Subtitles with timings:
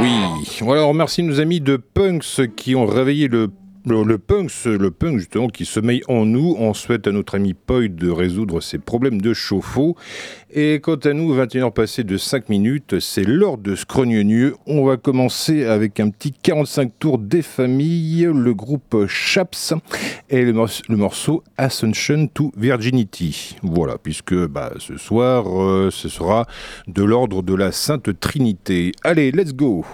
[0.00, 3.50] Oui, voilà, on remercie nos amis de Punks qui ont réveillé le
[3.86, 7.88] le, punk, le punk justement qui sommeille en nous, on souhaite à notre ami Poy
[7.88, 9.96] de résoudre ses problèmes de chauffe-eau.
[10.50, 14.54] Et quant à nous, 21h passées de 5 minutes, c'est l'heure de Scrogneux.
[14.66, 19.74] On va commencer avec un petit 45 tours des familles, le groupe Chaps
[20.30, 20.52] et le,
[20.90, 23.56] morceau Ascension to Virginity.
[23.62, 26.46] Voilà, puisque bah, ce soir, euh, ce sera
[26.86, 28.92] de l'ordre de la Sainte Trinité.
[29.02, 29.84] Allez, let's go!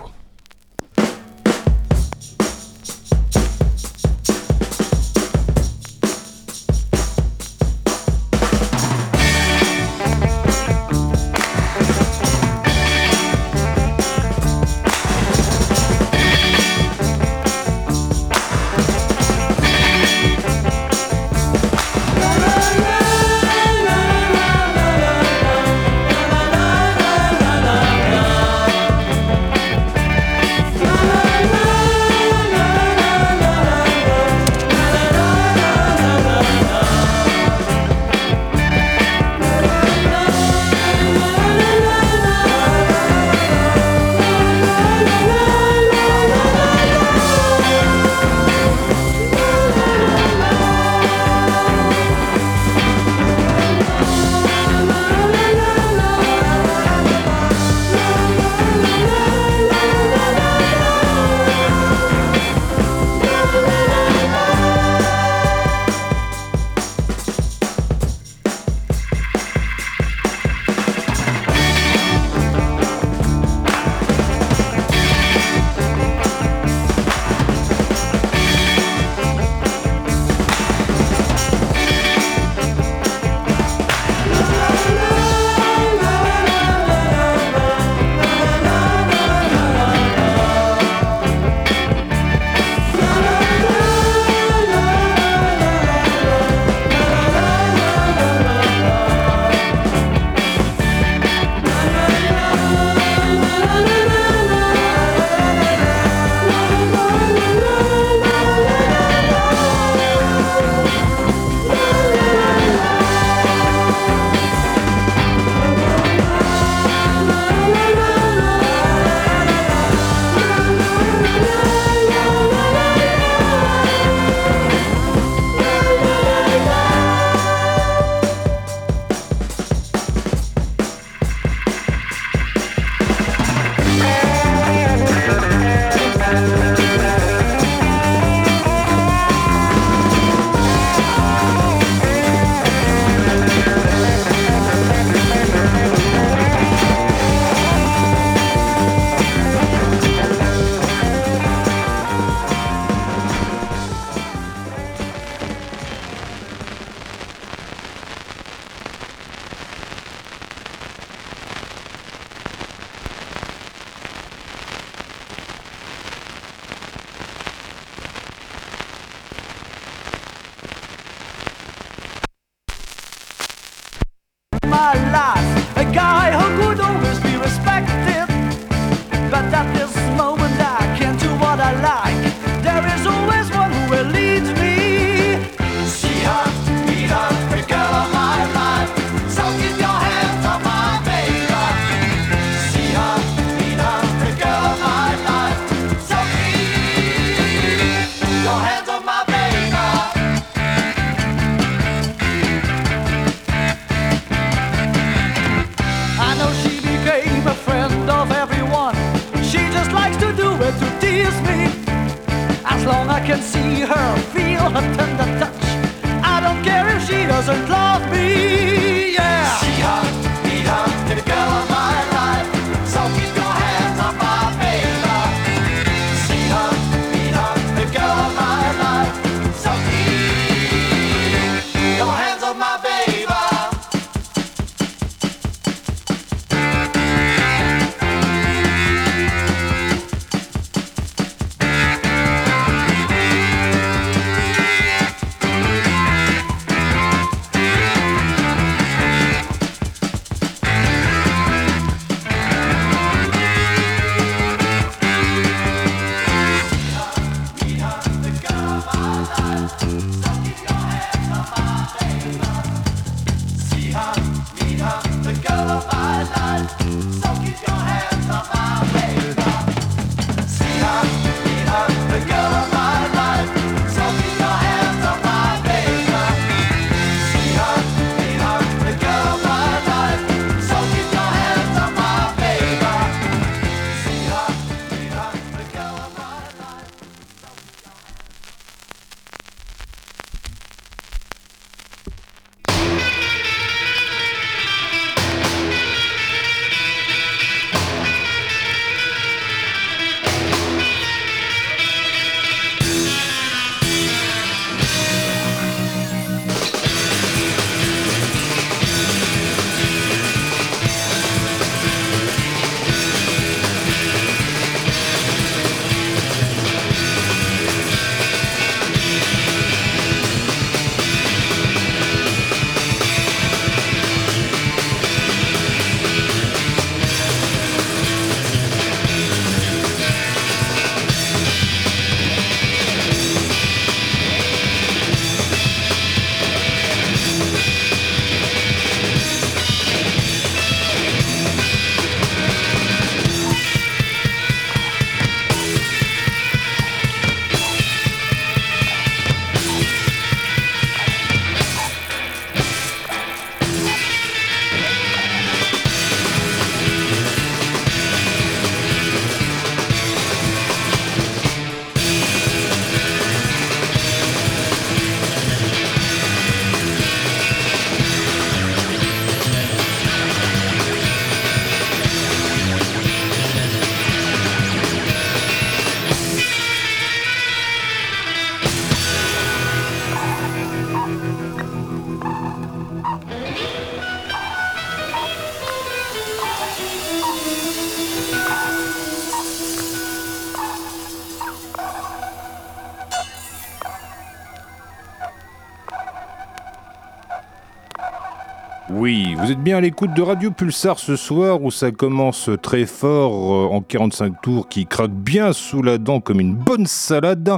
[399.52, 403.74] Êtes bien à l'écoute de Radio Pulsar ce soir où ça commence très fort euh,
[403.74, 407.50] en 45 tours qui craque bien sous la dent comme une bonne salade.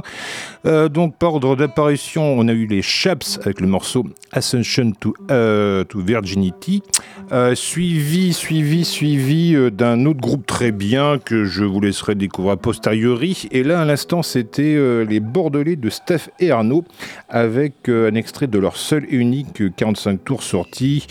[0.65, 5.13] Euh, donc par ordre d'apparition, on a eu les Chaps avec le morceau Ascension to,
[5.29, 6.81] euh, to Virginity,
[7.53, 13.47] suivi, suivi, suivi d'un autre groupe très bien que je vous laisserai découvrir a posteriori.
[13.51, 16.83] Et là, à l'instant, c'était les Bordelais de Steph et Arnaud
[17.29, 21.07] avec un extrait de leur seul et unique 45 tours sorti.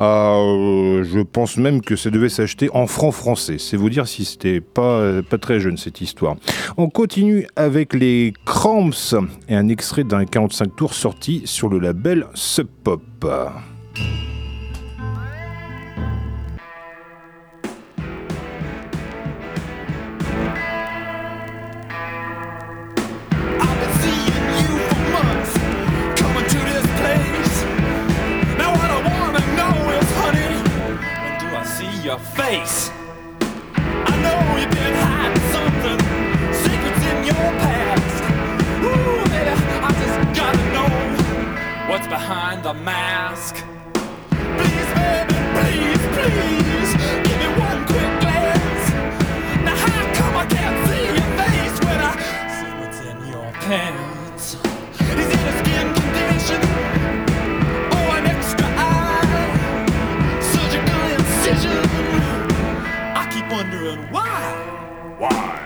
[0.00, 3.56] Euh, je pense même que ça devait s'acheter en francs français.
[3.58, 6.36] C'est vous dire si c'était pas, pas très jeune cette histoire.
[6.76, 9.14] On continue avec les Cramps
[9.48, 13.02] et un extrait d'un 45 tours sorti sur le label Sub Pop.
[32.06, 32.92] Your face.
[33.80, 35.98] I know you've been hiding something,
[36.54, 38.22] secrets in your past.
[38.86, 39.50] Ooh, baby,
[39.82, 43.56] I just gotta know what's behind the mask.
[44.30, 46.90] Please, baby, please, please,
[47.26, 48.86] give me one quick glance.
[49.66, 52.14] Now, how come I can't see your face when I
[52.54, 54.54] see what's in your pants?
[55.10, 56.05] Is it a skin
[63.50, 65.16] wondering why.
[65.18, 65.65] Why?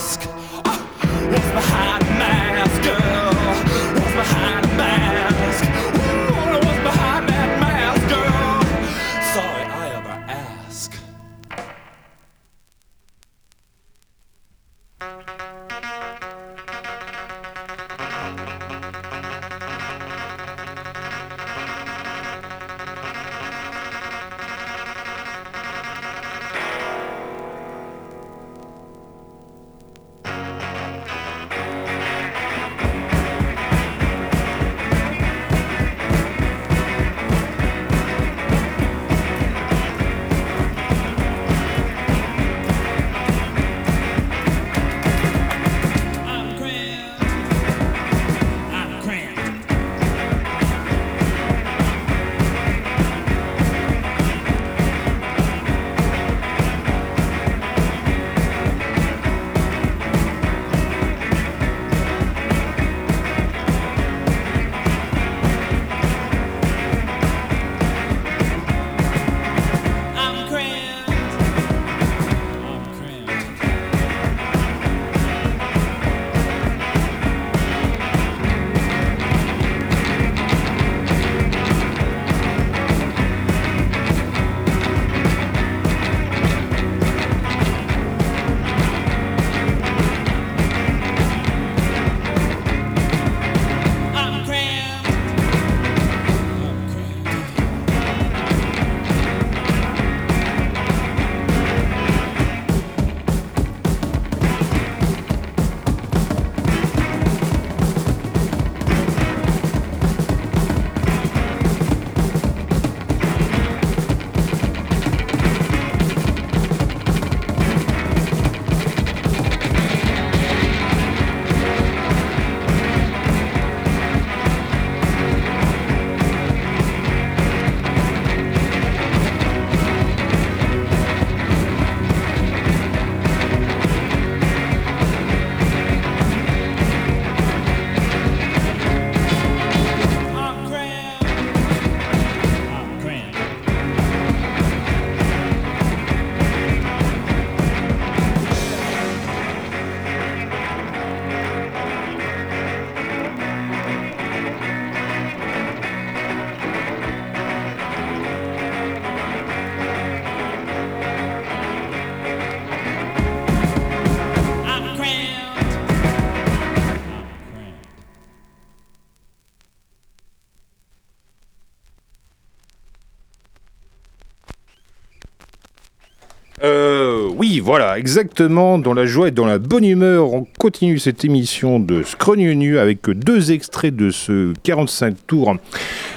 [177.59, 178.77] voilà, exactement.
[178.77, 182.77] Dans la joie et dans la bonne humeur, on continue cette émission de Scrogne Nu
[182.77, 185.55] avec deux extraits de ce 45 tours.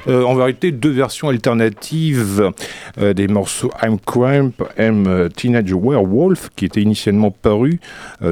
[0.06, 2.50] Euh, en vérité, deux versions alternatives
[2.98, 4.90] euh, des morceaux I'm Cramp et
[5.34, 7.78] Teenage Werewolf qui étaient initialement parus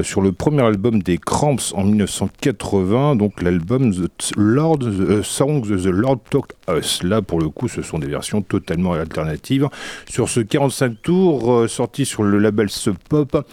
[0.01, 5.85] sur le premier album des Cramps en 1980, donc l'album The Lord the Songs The
[5.85, 7.03] Lord Talked Us.
[7.03, 9.67] Là, pour le coup, ce sont des versions totalement alternatives.
[10.09, 13.45] Sur ce 45 tours, sorti sur le label Sub Pop,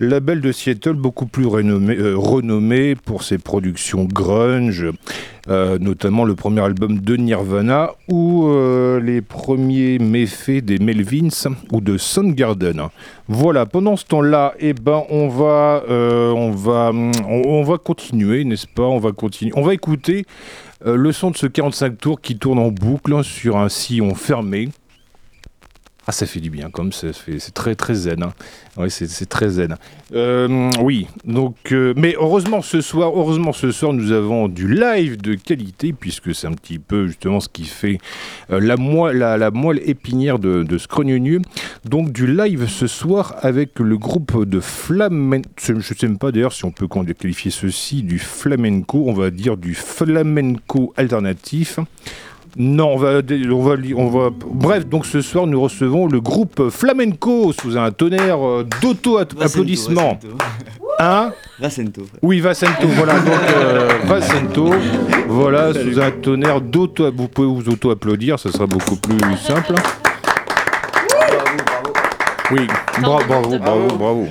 [0.00, 4.86] label de Seattle beaucoup plus renommé, euh, renommé pour ses productions grunge,
[5.48, 11.80] euh, notamment le premier album de Nirvana ou euh, les premiers méfaits des Melvins ou
[11.80, 12.88] de Soundgarden.
[13.28, 16.92] Voilà, pendant ce temps-là, eh ben, on va, on va,
[17.28, 18.84] on, va continuer, n'est-ce pas?
[18.84, 19.52] On va continuer.
[19.56, 20.24] On va écouter
[20.84, 24.68] le son de ce 45 tours qui tourne en boucle sur un sillon fermé.
[26.08, 28.22] Ah, ça fait du bien, comme ça c'est très très zen.
[28.22, 28.32] Hein.
[28.76, 29.76] Oui, c'est très zen.
[30.14, 35.20] Euh, oui, donc, euh, mais heureusement ce soir, heureusement ce soir, nous avons du live
[35.20, 37.98] de qualité puisque c'est un petit peu justement ce qui fait
[38.52, 39.50] euh, la, moelle, la,
[39.84, 41.42] épinière de, de Scrognonu.
[41.84, 45.48] Donc du live ce soir avec le groupe de flamenco.
[45.60, 49.04] Je ne sais même pas d'ailleurs si on peut qualifier ceci du flamenco.
[49.08, 51.80] On va dire du flamenco alternatif.
[52.58, 54.30] Non, on va, on va, on va.
[54.50, 60.18] Bref, donc ce soir, nous recevons le groupe Flamenco sous un tonnerre euh, d'auto-applaudissements.
[60.98, 61.32] Hein?
[61.60, 62.02] Vacento.
[62.22, 63.18] Oui, Vacento, voilà.
[63.20, 64.70] Donc, euh, Vacento,
[65.28, 67.12] voilà, sous un tonnerre d'auto.
[67.12, 69.74] Vous pouvez vous auto-applaudir, ça sera beaucoup plus simple.
[72.52, 72.68] Oui,
[73.00, 74.26] bravo, bravo, bravo, bravo.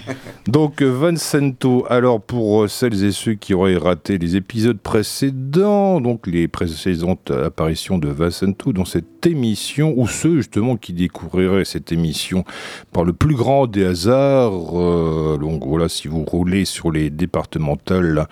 [0.48, 6.25] Donc Vincento, alors pour euh, celles et ceux qui auraient raté les épisodes précédents, donc
[6.25, 12.45] les précédentes apparitions de Vincento dans cette émission, ou ceux justement qui découvriraient cette émission
[12.93, 18.27] par le plus grand des hasards, euh, donc voilà, si vous roulez sur les départementales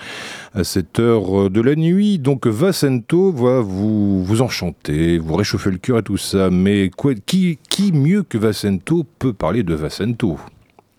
[0.53, 5.77] à cette heure de la nuit, donc Vincento va vous, vous enchanter, vous réchauffer le
[5.77, 10.38] cœur et tout ça, mais quoi, qui, qui mieux que Vincento peut parler de Vacento.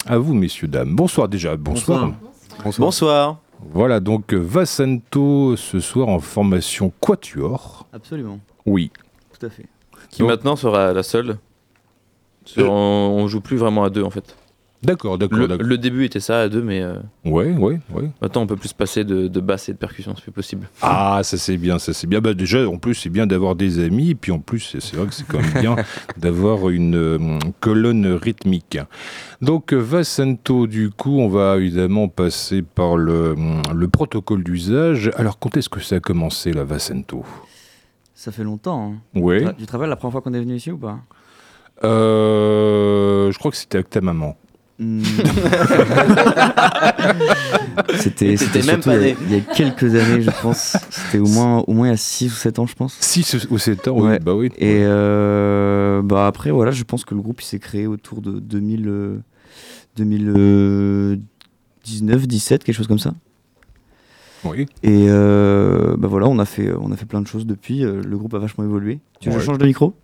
[0.07, 0.95] À vous, messieurs, dames.
[0.95, 1.57] Bonsoir déjà.
[1.57, 2.12] Bonsoir.
[2.78, 3.38] Bonsoir.
[3.73, 7.87] Voilà, donc Vacento ce soir en formation Quatuor.
[7.93, 8.38] Absolument.
[8.66, 8.90] Oui.
[9.38, 9.66] Tout à fait.
[10.11, 11.38] Qui maintenant sera la seule.
[12.59, 12.66] Euh.
[12.66, 14.37] On joue plus vraiment à deux en fait.
[14.84, 15.38] D'accord, d'accord.
[15.38, 16.82] Le, début était ça à deux, mais.
[16.82, 18.10] Euh, ouais, ouais, ouais.
[18.20, 20.68] Maintenant, on peut plus passer de, de basse et de percussion, c'est plus possible.
[20.82, 22.20] Ah, ça c'est bien, ça c'est bien.
[22.20, 25.06] Bah, déjà, en plus, c'est bien d'avoir des amis, et puis en plus, c'est vrai
[25.06, 25.76] que c'est quand même bien
[26.16, 28.78] d'avoir une euh, colonne rythmique.
[29.40, 33.34] Donc, Vasento, du coup, on va évidemment passer par le,
[33.74, 35.10] le protocole d'usage.
[35.16, 37.24] Alors, quand est-ce que ça a commencé, la Vasento
[38.14, 38.94] Ça fait longtemps.
[39.14, 39.20] Hein.
[39.20, 39.44] Ouais.
[39.58, 40.98] Tu te rappelles la première fois qu'on est venu ici ou pas?
[41.82, 44.36] Euh, Je crois que c'était avec ta maman.
[44.78, 45.02] Hmm.
[48.00, 50.76] c'était même pas il, y a, quelques années, je pense.
[50.90, 52.97] C'était au moins, au moins il y a 6 ou 7 ans, je pense.
[53.00, 54.19] 6 ou 7 ans, oui.
[54.21, 54.50] Bah oui.
[54.59, 58.40] Et euh, bah après, voilà, je pense que le groupe il s'est créé autour de
[58.40, 59.21] 2000,
[59.97, 63.14] 2019, 17, quelque chose comme ça.
[64.45, 64.66] Oui.
[64.83, 67.83] Et euh, bah voilà, on a, fait, on a fait plein de choses depuis.
[67.83, 68.99] Le groupe a vachement évolué.
[69.21, 69.95] Tu veux que je change de micro?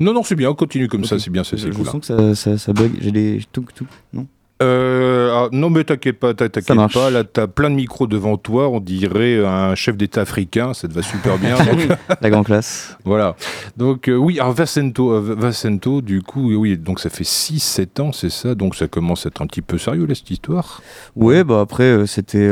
[0.00, 1.84] Non, non, c'est bien, on continue comme ça, c'est bien, c'est cool.
[1.84, 3.64] Je sens que ça, ça, bug, j'ai des tout
[4.12, 4.26] non?
[4.62, 7.10] Euh, ah, non, mais t'inquiète pas, t'inquiète pas.
[7.10, 8.68] Là, t'as plein de micros devant toi.
[8.68, 10.74] On dirait un chef d'État africain.
[10.74, 11.56] Ça te va super bien.
[12.20, 12.96] La grande classe.
[13.04, 13.36] Voilà.
[13.76, 18.12] Donc, euh, oui, alors Vacento, euh, Vacento, du coup, oui, donc ça fait 6-7 ans,
[18.12, 18.54] c'est ça.
[18.54, 20.82] Donc, ça commence à être un petit peu sérieux, là, cette histoire?
[21.16, 22.50] Ouais, bah après, c'était.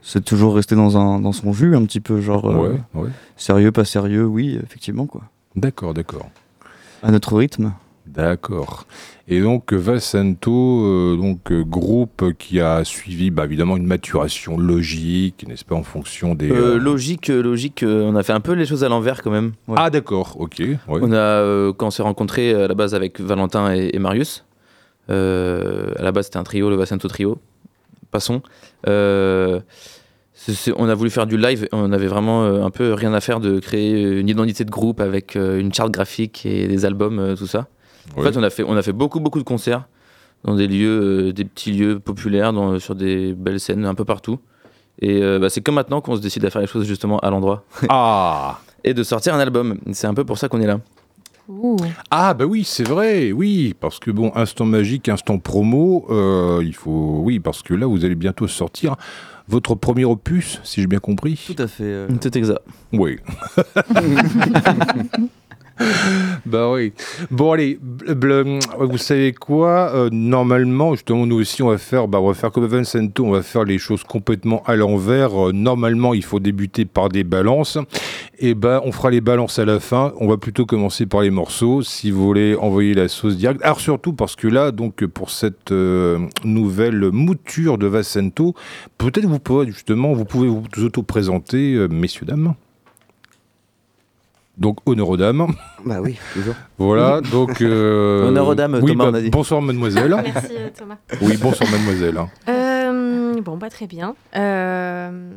[0.00, 2.44] c'est toujours resté dans, un, dans son jus, un petit peu, genre.
[2.46, 3.10] ouais, ouais.
[3.36, 5.22] Sérieux, pas sérieux, oui, effectivement, quoi.
[5.56, 6.30] D'accord, d'accord.
[7.02, 7.72] À notre rythme.
[8.06, 8.86] D'accord.
[9.28, 15.46] Et donc Vasento, euh, donc euh, groupe qui a suivi bah, évidemment une maturation logique,
[15.46, 16.50] n'est-ce pas, en fonction des.
[16.50, 17.84] Euh, logique, logique.
[17.86, 19.52] on a fait un peu les choses à l'envers quand même.
[19.76, 20.62] Ah d'accord, ok.
[20.88, 24.44] On a quand on s'est rencontrés à la base avec Valentin et, Marius.
[25.08, 27.38] à la base c'était un trio, le Vasento trio.
[28.10, 28.42] Passons
[30.76, 33.40] on a voulu faire du live, on avait vraiment euh, un peu rien à faire
[33.40, 37.36] de créer une identité de groupe avec euh, une charte graphique et des albums, euh,
[37.36, 37.68] tout ça.
[38.16, 39.86] En fait, on a fait, on a fait beaucoup, beaucoup de concerts
[40.44, 44.40] dans des lieux, des petits lieux populaires, sur des belles scènes un peu partout.
[45.00, 47.64] Et bah, c'est comme maintenant qu'on se décide à faire les choses justement à l'endroit.
[47.88, 49.78] Ah Et de sortir un album.
[49.92, 50.80] C'est un peu pour ça qu'on est là.
[52.10, 56.06] Ah bah oui, c'est vrai, oui, parce que bon, instant magique, instant promo,
[56.60, 58.96] il faut, oui, parce que là, vous allez bientôt sortir
[59.48, 61.42] votre premier opus, si j'ai bien compris.
[61.46, 61.84] Tout à fait.
[61.84, 62.08] Euh...
[62.34, 62.60] exact.
[62.92, 63.18] Oui.
[66.46, 66.92] bah oui.
[67.30, 72.28] Bon allez, vous savez quoi euh, Normalement, justement, nous aussi, on va faire, bah, on
[72.28, 75.48] va faire comme Vincento, on va faire les choses complètement à l'envers.
[75.48, 77.78] Euh, normalement, il faut débuter par des balances.
[78.44, 80.12] Et ben, on fera les balances à la fin.
[80.18, 83.62] On va plutôt commencer par les morceaux, si vous voulez envoyer la sauce directe.
[83.62, 88.54] Alors surtout parce que là, donc pour cette euh, nouvelle mouture de Vincento,
[88.98, 92.54] peut-être vous pouvez justement, vous pouvez vous auto-présenter, messieurs dames.
[94.58, 95.46] Donc, honneur aux dames.
[95.84, 96.54] Bah oui, toujours.
[96.78, 97.60] Voilà, donc.
[97.60, 98.28] Euh...
[98.28, 100.14] honneur aux dames, Thomas, bah, Bonsoir, mademoiselle.
[100.34, 100.98] Merci, euh, Thomas.
[101.22, 102.18] Oui, bonsoir, mademoiselle.
[102.48, 104.14] Euh, bon, pas très bien.
[104.36, 105.30] Euh,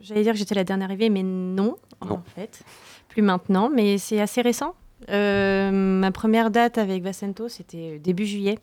[0.00, 2.62] j'allais dire que j'étais la dernière arrivée, mais non, en fait.
[3.08, 4.74] Plus maintenant, mais c'est assez récent.
[5.08, 8.58] ma première date avec Vassento, c'était début juillet.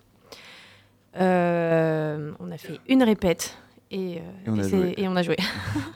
[1.15, 3.58] on a fait une répète
[3.91, 5.38] et, on, et on, a joué.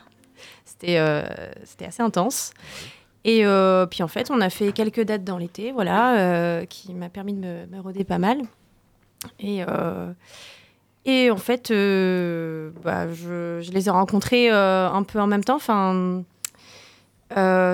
[0.66, 2.54] c'était assez intense.
[3.28, 6.94] Et euh, puis en fait, on a fait quelques dates dans l'été, voilà, euh, qui
[6.94, 8.42] m'a permis de me, me, roder pas mal.
[9.40, 10.14] Et, euh,
[11.04, 15.58] et en fait, bah, je, je, les ai rencontrés un peu en même temps.
[15.58, 16.24] Enfin,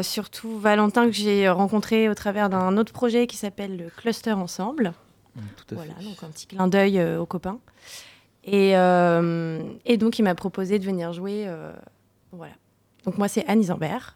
[0.04, 4.94] surtout Valentin que j'ai rencontré au travers d'un autre projet qui s'appelle le Cluster Ensemble.
[5.36, 6.04] Mmh, tout à voilà, fait.
[6.04, 7.60] donc un petit clin d'œil aux copains.
[8.46, 11.48] Et, et, donc, il m'a proposé de venir jouer.
[12.32, 12.54] voilà.
[13.06, 14.16] Donc, moi, c'est Anne Isambert.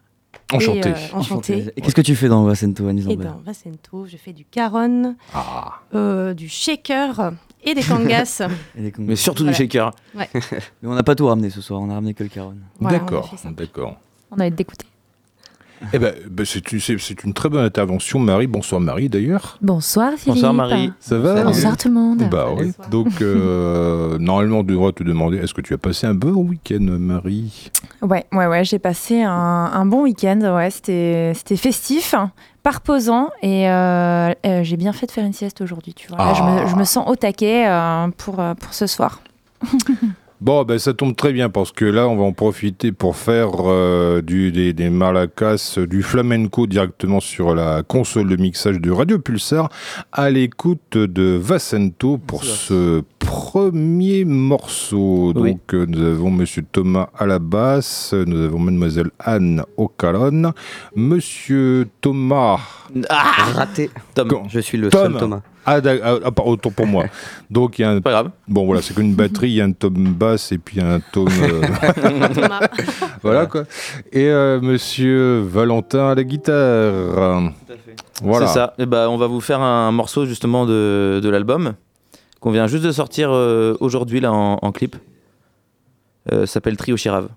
[0.54, 0.90] Enchanté.
[0.90, 1.74] Et, enchanté.
[1.76, 5.16] Et qu'est-ce que tu fais dans Vassento, Annie Et dans Vassento, je fais du caron,
[5.34, 5.82] ah.
[5.94, 8.48] euh, du shaker et des kangas.
[8.78, 9.58] et des Mais surtout voilà.
[9.58, 9.92] du shaker.
[10.16, 10.30] Ouais.
[10.82, 12.56] Mais on n'a pas tout ramené ce soir, on a ramené que le caron.
[12.80, 13.98] Voilà, d'accord, d'accord.
[14.32, 14.88] On a été dégoûtés.
[15.94, 16.80] Eh ben, ben c'est une,
[17.26, 18.48] une, très bonne intervention, Marie.
[18.48, 19.58] Bonsoir Marie, d'ailleurs.
[19.62, 20.36] Bonsoir Philippe.
[20.36, 20.92] Bonsoir Marie.
[21.00, 22.28] Ça va Bonsoir tout le monde.
[22.30, 22.72] Bah oui.
[22.92, 26.80] Donc, euh, normalement, on devrait te demander, est-ce que tu as passé un bon week-end,
[26.82, 27.72] Marie?
[28.02, 28.64] Ouais, ouais, ouais.
[28.64, 30.40] J'ai passé un, un, bon week-end.
[30.56, 32.16] Ouais, c'était festif,
[32.64, 35.94] pas reposant, et euh, euh, j'ai bien fait de faire une sieste aujourd'hui.
[35.94, 39.22] Tu vois, Là, je, me, je, me, sens au taquet euh, pour, pour ce soir.
[40.40, 43.50] Bon, ben ça tombe très bien parce que là, on va en profiter pour faire
[43.66, 49.18] euh, du, des, des maracas, du flamenco directement sur la console de mixage de Radio
[49.18, 49.70] Pulsar
[50.12, 55.34] à l'écoute de Vassento pour ce premier morceau.
[55.36, 55.54] Oui.
[55.54, 60.52] Donc, euh, nous avons Monsieur Thomas à la basse, nous avons Mademoiselle Anne au calonne,
[60.96, 62.60] Monsieur Thomas.
[63.10, 63.90] Ah Raté.
[64.14, 64.28] Tom.
[64.28, 65.02] Quand- Je suis le Tom.
[65.14, 65.42] seul Thomas.
[65.70, 67.06] Ah, ah, ah, autant pour moi.
[67.52, 68.00] Donc, il y a un.
[68.02, 68.30] Pas grave.
[68.48, 71.28] Bon, voilà, c'est qu'une batterie, il y a un tome basse et puis un tome.
[71.42, 71.62] euh.
[73.22, 73.64] Voilà quoi.
[74.14, 77.52] Et euh, monsieur Valentin à la guitare.
[78.22, 78.48] Voilà.
[78.48, 78.74] C'est ça.
[78.80, 81.74] Et bah, on va vous faire un morceau justement de, de l'album
[82.40, 84.96] qu'on vient juste de sortir euh, aujourd'hui là en, en clip.
[86.32, 87.30] Euh, ça s'appelle Trio Chirave.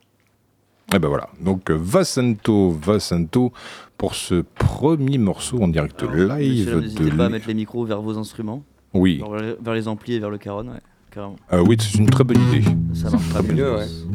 [0.94, 1.28] Et ben voilà.
[1.40, 3.52] Donc euh, Vassento, Vassento
[3.96, 6.28] pour ce premier morceau en direct live
[6.66, 7.16] Messieurs, N'hésitez de.
[7.16, 8.62] pas à mettre les micros vers vos instruments,
[8.94, 9.18] Oui.
[9.22, 10.80] vers les, vers les amplis et vers le caron, ouais.
[11.12, 11.36] Carrément.
[11.52, 12.64] Euh, oui, c'est une très bonne idée.
[12.94, 13.54] Ça marchera mieux.
[13.54, 14.06] mieux, pense.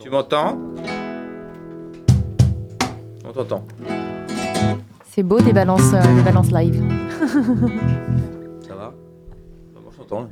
[0.00, 0.58] Tu m'entends
[3.24, 3.64] On t'entend.
[5.04, 6.82] C'est beau des balances, euh, des balances live.
[8.66, 8.92] Ça va?
[9.74, 10.28] Moi je t'entends.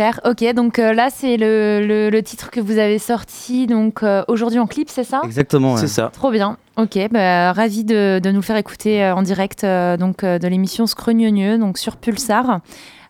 [0.00, 4.24] Super, ok, donc euh, là c'est le, le, titre que vous avez sorti donc euh,
[4.28, 5.20] aujourd'hui en clip, c'est ça?
[5.24, 6.08] Exactement, c'est ça.
[6.10, 10.24] Trop bien, ok, bah, ravi de, de, nous le faire écouter euh, en direct donc,
[10.24, 12.60] de l'émission Scrogneux, donc sur Pulsar.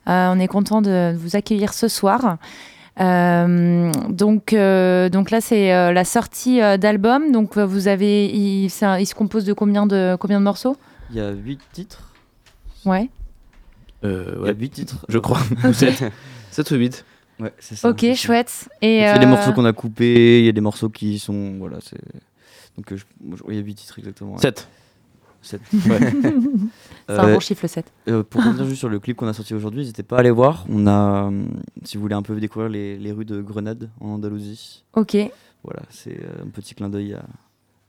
[0.08, 2.38] on est content de vous accueillir ce soir.
[2.98, 8.68] donc, donc là c'est la sortie d'album, donc vous avez, il, il,
[9.06, 10.76] se compose de combien de, combien de morceaux?
[11.10, 12.10] Il y a 8 titres.
[12.84, 13.08] Ouais.
[14.02, 14.42] Euh, ouais.
[14.42, 15.38] Il y a 8 titres, je crois.
[16.62, 17.04] 7 ou 8
[17.40, 17.88] Ouais, c'est ça.
[17.88, 18.68] Ok, chouette.
[18.82, 21.18] Et il y a des morceaux qu'on a coupés, il y a des morceaux qui
[21.18, 21.56] sont.
[21.58, 22.00] Voilà, c'est.
[22.76, 23.04] Donc, je...
[23.48, 24.36] il y a 8 titres exactement.
[24.38, 24.68] 7.
[25.42, 25.60] 7.
[25.72, 25.98] Ouais.
[27.08, 27.86] c'est un bon chiffre, le 7.
[28.08, 30.30] Euh, pour revenir juste sur le clip qu'on a sorti aujourd'hui, n'hésitez pas à aller
[30.30, 30.66] voir.
[30.68, 31.30] On a,
[31.82, 34.84] si vous voulez un peu découvrir les, les rues de Grenade, en Andalousie.
[34.92, 35.16] Ok.
[35.64, 37.20] Voilà, c'est un petit clin d'œil à,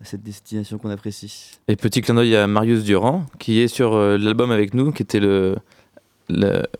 [0.01, 1.59] à cette destination qu'on apprécie.
[1.67, 5.19] Et petit clin d'œil à Marius Durand, qui est sur l'album avec nous, qui était
[5.19, 5.57] le,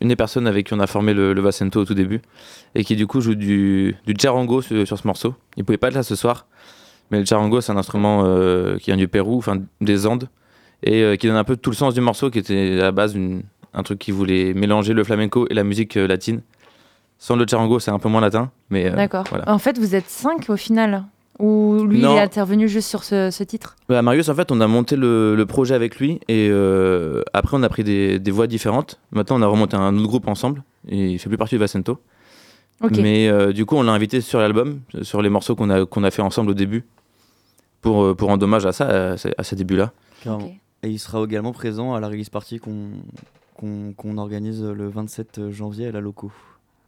[0.00, 2.20] une des personnes avec qui on a formé le, le Vasento au tout début,
[2.74, 5.34] et qui du coup joue du, du charango sur, ce morceau.
[5.56, 6.46] Il pouvait pas être là ce soir,
[7.10, 10.28] mais le charango c'est un instrument euh, qui vient du Pérou, enfin des Andes,
[10.82, 12.92] et euh, qui donne un peu tout le sens du morceau, qui était à la
[12.92, 13.42] base une,
[13.74, 16.42] un truc qui voulait mélanger le flamenco et la musique euh, latine.
[17.18, 19.24] Sans le charango, c'est un peu moins latin, mais d'accord.
[19.46, 21.04] En fait, vous êtes cinq au final.
[21.38, 24.66] Ou lui, il est intervenu juste sur ce, titre bah, Marius, en fait, on a
[24.66, 29.00] monté le, projet avec lui et euh, après, on a pris des, voix différentes.
[29.12, 31.98] Maintenant, on a remonté un autre groupe ensemble et il fait plus partie de Vacento.
[32.90, 36.02] Mais euh, du coup, on l'a invité sur l'album, sur les morceaux qu'on a, qu'on
[36.02, 36.84] a fait ensemble au début,
[37.80, 39.92] pour, euh, pour rendre hommage à ça, à, ces débuts-là.
[40.82, 42.90] Et il sera également présent à la release party qu'on
[43.96, 46.32] qu'on organise le 27 janvier à la Loco.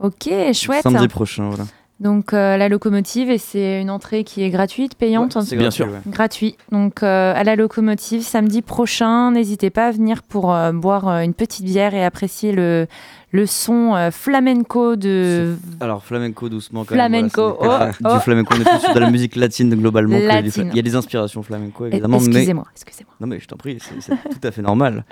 [0.00, 0.82] Ok, chouette.
[0.82, 1.66] Samedi prochain, voilà.
[2.00, 5.88] Donc euh, la locomotive, et c'est une entrée qui est gratuite, payante C'est Bien sûr.
[6.08, 6.56] Gratuit.
[6.72, 11.34] Donc euh, à la locomotive, samedi prochain, n'hésitez pas à venir pour euh, boire une
[11.34, 12.88] petite bière et apprécier le,
[13.30, 15.54] le son flamenco de...
[15.80, 17.58] Alors flamenco doucement quand flamenco.
[17.62, 17.92] même.
[18.04, 20.16] oh, Du flamenco, on est plus sur de la musique latine globalement.
[20.18, 22.16] Il y a des inspirations flamenco évidemment.
[22.18, 23.14] Excusez-moi, excusez-moi.
[23.20, 25.04] Non mais je t'en prie, c'est tout à fait normal.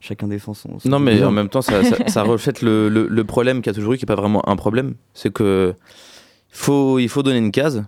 [0.00, 0.76] Chacun défend son...
[0.84, 3.74] non mais en même temps, ça, ça, reflète le, le, le problème qu'il y a
[3.74, 4.94] toujours eu, qui n'est pas vraiment un problème.
[5.14, 5.74] C'est que
[6.56, 7.84] faut, il faut donner une case.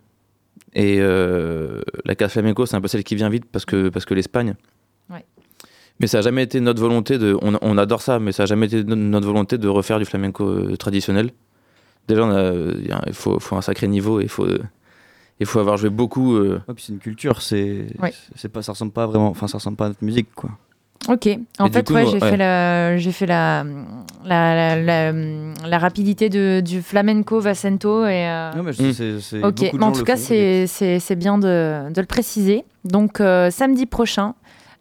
[0.74, 4.04] Et euh, la case flamenco, c'est un peu celle qui vient vite parce que, parce
[4.04, 4.54] que l'Espagne.
[6.00, 7.36] Mais ça n'a jamais été notre volonté de.
[7.42, 10.76] On, adore ça, mais ça n'a jamais été notre volonté de refaire du flamenco euh,
[10.76, 11.32] traditionnel.
[12.06, 12.52] Déjà,
[13.08, 14.46] il faut, faut, un sacré niveau et il faut,
[15.40, 16.36] il faut avoir joué beaucoup.
[16.36, 16.60] Euh...
[16.76, 17.86] c'est une culture, c'est,
[18.36, 20.50] c'est pas, ça ressemble pas vraiment, enfin, ça ressemble pas à notre musique, quoi.
[21.06, 21.28] Ok.
[21.58, 23.64] En fait, ouais, j'ai fait la, j'ai fait la,
[24.24, 28.26] la, la, la, rapidité de, du flamenco Vasento et.
[28.26, 29.70] Euh, non, mais c'est, c'est ok.
[29.72, 32.64] Mais en tout cas, c'est, c'est, c'est bien de, de, le préciser.
[32.84, 34.34] Donc euh, samedi prochain.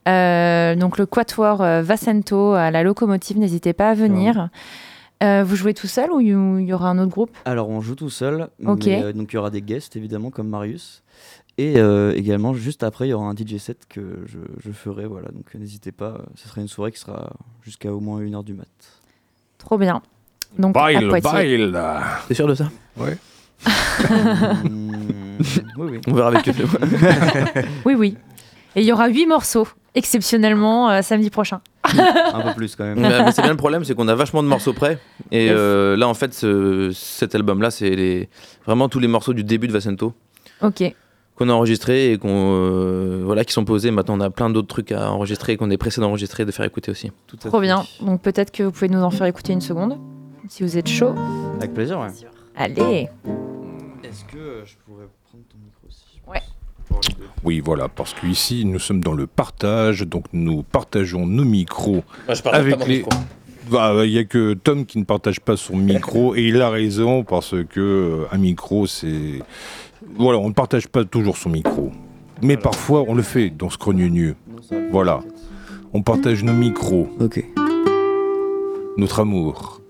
[0.08, 4.50] Euh, donc le Quatuor Vasento à la locomotive, n'hésitez pas à venir.
[5.22, 7.32] vous jouez tout seul ou il y aura un autre groupe?
[7.46, 8.48] Alors on joue tout seul.
[8.66, 8.90] Ok.
[9.14, 11.04] donc il y aura des guests évidemment comme Marius.
[11.58, 15.08] Et euh, également, juste après, il y aura un DJ set que je, je ferai.
[15.08, 16.22] Voilà, donc n'hésitez pas.
[16.36, 18.68] Ce sera une soirée qui sera jusqu'à au moins 1h du mat.
[19.58, 20.02] Trop bien.
[20.58, 21.74] Donc, bail, bail.
[22.28, 22.70] T'es sûr de ça?
[22.96, 23.18] Ouais.
[24.68, 26.02] oui, oui.
[26.08, 26.54] On verra avec eux.
[27.86, 28.18] oui, oui.
[28.76, 31.62] Et il y aura 8 morceaux, exceptionnellement, euh, samedi prochain.
[31.86, 33.00] un peu plus quand même.
[33.00, 35.00] Mais, c'est bien le problème, c'est qu'on a vachement de morceaux prêts.
[35.32, 38.30] Et euh, là, en fait, ce, cet album-là, c'est les,
[38.66, 40.14] vraiment tous les morceaux du début de Vasento.
[40.62, 40.94] Ok
[41.38, 43.92] qu'on a enregistré et qu'on euh, voilà qui sont posés.
[43.92, 46.66] Maintenant, on a plein d'autres trucs à enregistrer qu'on est pressé d'enregistrer et de faire
[46.66, 47.12] écouter aussi.
[47.28, 47.86] Tout Trop bien.
[48.02, 49.98] Donc peut-être que vous pouvez nous en faire écouter une seconde,
[50.50, 51.14] si vous êtes chaud.
[51.58, 52.08] Avec plaisir, ouais.
[52.56, 53.08] Allez.
[54.04, 56.42] Est-ce que euh, je pourrais prendre ton micro aussi Ouais.
[57.44, 62.04] Oui, voilà, parce qu'ici, nous sommes dans le partage, donc nous partageons nos micros
[62.46, 63.06] avec les.
[63.70, 66.70] Bah, il n'y a que Tom qui ne partage pas son micro et il a
[66.70, 69.42] raison parce que euh, un micro c'est
[70.16, 71.92] voilà, on ne partage pas toujours son micro.
[72.42, 74.36] Mais parfois, on le fait dans ce mieux.
[74.92, 75.22] Voilà.
[75.94, 77.08] On partage nos micros.
[77.20, 77.44] Ok.
[78.98, 79.82] Notre amour.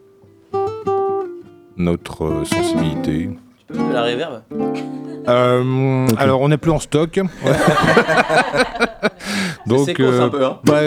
[1.77, 3.29] Notre euh, sensibilité.
[3.57, 4.41] Tu peux mettre de la réverb
[5.27, 7.19] euh, Alors, on n'est plus en stock.
[9.67, 10.59] donc, euh, un peu, hein.
[10.63, 10.81] bah,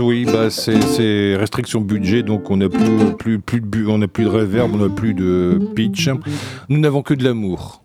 [0.00, 4.30] oui, bah, c'est restriction budget, donc on n'a plus, plus, plus, de, on plus de
[4.30, 6.10] reverb, on n'a plus de pitch.
[6.68, 7.82] Nous n'avons que de l'amour.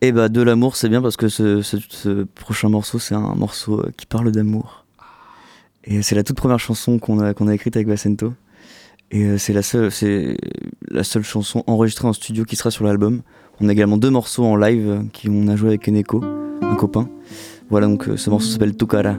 [0.00, 3.80] Et eh bah de l'amour c'est bien parce que ce, prochain morceau c'est un morceau
[3.80, 4.84] euh, qui parle d'amour.
[5.82, 8.32] Et c'est la toute première chanson qu'on a, qu'on a écrite avec Vasento.
[9.10, 10.36] Et euh, c'est la seule, c'est
[10.88, 13.22] la seule chanson enregistrée en studio qui sera sur l'album.
[13.60, 16.22] On a également deux morceaux en live euh, qui on a joué avec Eneko,
[16.62, 17.08] un copain.
[17.68, 19.16] Voilà donc ce morceau s'appelle Tukara.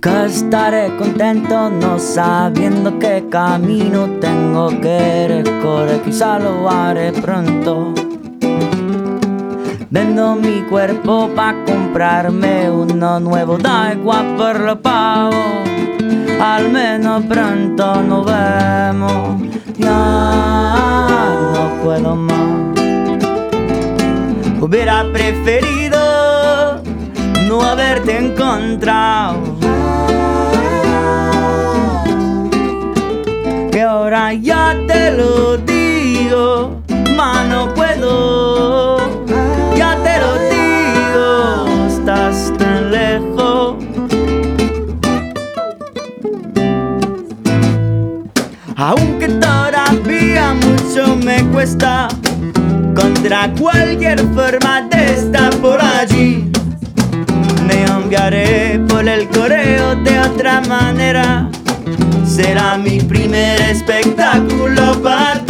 [0.00, 7.94] Nunca estaré contento no sabiendo qué camino tengo que recorrer, quizá lo haré pronto.
[9.90, 15.64] Vendo mi cuerpo pa' comprarme uno nuevo, da igual por lo pago,
[16.40, 19.42] al menos pronto nos vemos.
[19.78, 22.78] Ya no puedo más.
[24.60, 25.98] Hubiera preferido
[27.48, 29.58] no haberte encontrado.
[34.32, 36.82] Ya te lo digo,
[37.16, 38.98] ma no puedo.
[39.74, 43.76] Ya te lo digo, estás tan lejos.
[48.76, 52.08] Aunque todavía mucho me cuesta
[52.94, 56.50] contra cualquier forma de estar por allí.
[57.66, 61.48] Me enviaré por el correo de otra manera.
[62.38, 65.47] Será mi primer espectáculo para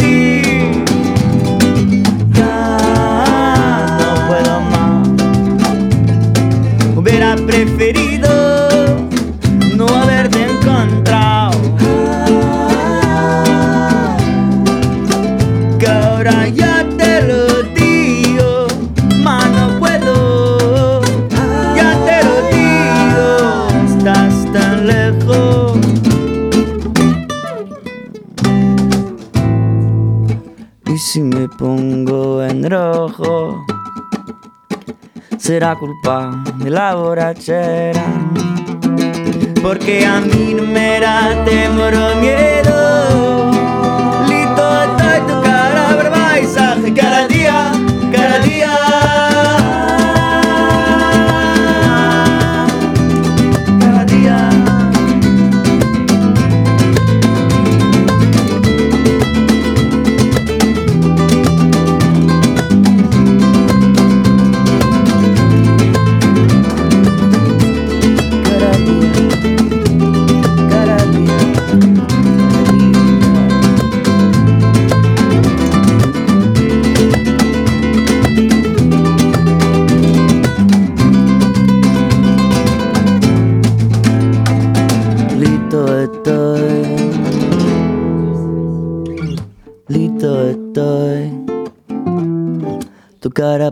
[35.49, 38.05] será culpa de la borrachera.
[39.63, 43.28] Porque a mí no me da temor o miedo.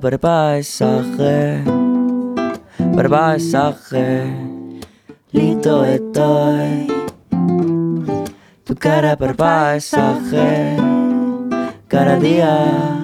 [0.07, 1.63] per paisaje,
[2.95, 4.33] per paisaje,
[5.33, 6.87] lindo estoy.
[8.63, 10.77] Tu cara per paisaje,
[11.89, 12.96] cada día.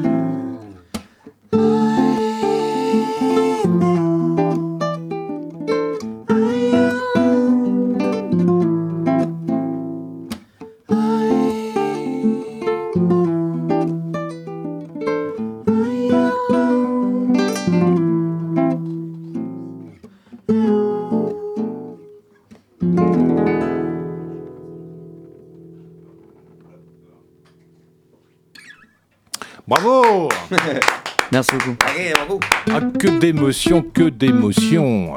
[33.54, 35.14] D'émotion, que d'émotion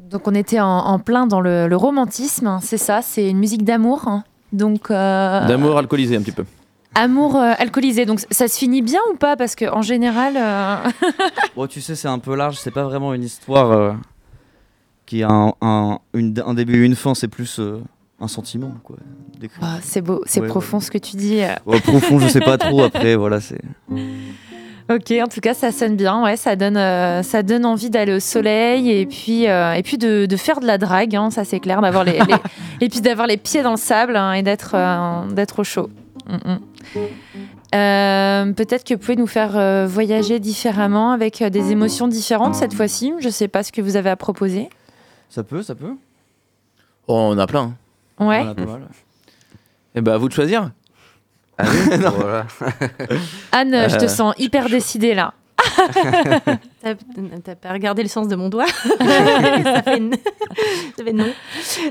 [0.00, 3.38] Donc on était en, en plein dans le, le romantisme, hein, c'est ça, c'est une
[3.38, 4.06] musique d'amour.
[4.08, 4.24] hein.
[4.52, 6.44] Donc euh, D'amour alcoolisé un petit peu.
[6.94, 8.06] amour euh, alcoolisé.
[8.06, 9.36] Donc ça se finit bien ou pas?
[9.36, 10.76] Parce qu'en général, euh,
[11.56, 13.92] Bon, tu sais, c'est un peu large, c'est pas vraiment une histoire euh,
[15.04, 17.80] qui a un, un- une- un début et une fin, c'est plus euh,
[18.20, 18.96] un sentiment, quoi.
[19.38, 19.60] d'écrire.
[19.62, 21.42] ah, c'est beau, c'est Ouais, profond ce que tu dis.
[21.42, 21.48] euh.
[21.66, 23.60] Ouais, profond, je sais pas trop, après, voilà, c'est...
[24.88, 26.22] Ok, en tout cas, ça sonne bien.
[26.22, 29.98] Ouais, ça donne, euh, ça donne envie d'aller au soleil et puis, euh, et puis
[29.98, 31.16] de, de faire de la drague.
[31.16, 32.34] hein, ça, c'est clair, d'avoir les, les-
[32.80, 35.90] et puis d'avoir les pieds dans le sable hein, et d'être, euh, d'être au chaud.
[36.28, 36.58] Mm, mm.
[37.74, 42.54] Euh, Peut-être que vous pouvez nous faire euh, voyager différemment avec euh, des émotions différentes
[42.54, 43.12] cette fois-ci.
[43.18, 44.68] Je sais pas ce que vous avez à proposer.
[45.30, 45.94] Ça peut, ça peut
[47.08, 47.74] Oh, on a plein.
[48.20, 48.38] Ouais.
[48.38, 48.82] Voilà, pas mal.
[49.96, 50.70] Et bah, à vous de choisir.
[52.16, 52.46] voilà.
[53.52, 54.08] Anne, je te Euh.
[54.08, 55.32] sens hyper décidée là.
[56.82, 58.66] T'as pas regardé le sens de mon doigt?
[58.66, 60.14] Ça, fait n-
[60.96, 61.26] ça fait non.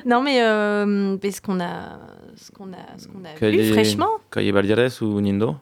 [0.05, 1.97] Non, mais euh, parce qu'on a
[2.35, 4.09] ce qu'on a, ce qu'on a Quel vu fraîchement.
[4.31, 5.55] Cahier Baldiares ou Nindo?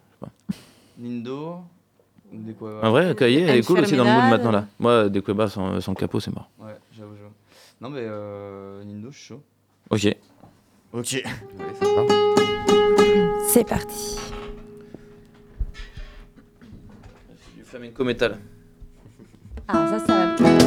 [0.99, 1.59] Nindo
[2.81, 4.65] En vrai, Cahier, elle est cool aussi dans le mood maintenant là.
[4.79, 6.49] Moi, des Cuebas sans, sans capot, c'est mort.
[6.59, 7.33] Ouais, j'avoue, j'avoue.
[7.81, 9.41] Non, mais euh, Nindo, je suis chaud.
[9.89, 10.15] Ok.
[10.93, 11.23] Ok.
[11.59, 12.52] Allez,
[13.53, 14.17] C'est parti.
[17.55, 18.39] Du flamenco métal.
[19.67, 20.62] Ah, ça, ça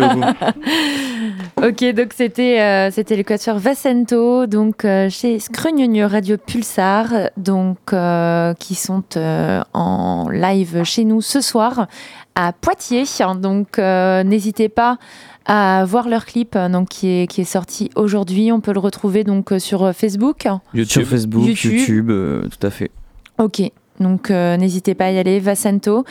[1.62, 7.76] Ok, donc c'était euh, c'était le quatuor Vassento, donc euh, chez Scrugnogno Radio Pulsar, donc
[7.92, 11.86] euh, qui sont euh, en live chez nous ce soir
[12.34, 13.04] à Poitiers.
[13.36, 14.96] Donc euh, n'hésitez pas
[15.44, 18.52] à voir leur clip donc qui est qui est sorti aujourd'hui.
[18.52, 20.48] On peut le retrouver donc sur Facebook.
[20.86, 21.72] Sur Facebook, YouTube.
[21.72, 22.90] YouTube, euh, tout à fait.
[23.38, 23.62] Ok,
[24.00, 26.04] donc euh, n'hésitez pas à y aller, Vassento.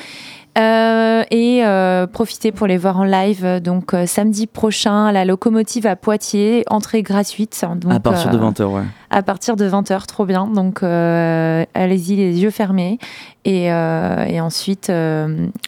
[0.58, 5.12] Euh, et euh, profitez pour les voir en live euh, donc euh, samedi prochain à
[5.12, 7.64] la locomotive à Poitiers, entrée gratuite.
[7.80, 8.82] Donc, à partir de euh, 20h, ouais.
[9.12, 10.48] à partir de 20h, trop bien.
[10.48, 12.98] Donc allez-y les yeux fermés.
[13.46, 14.92] Et, et ensuite,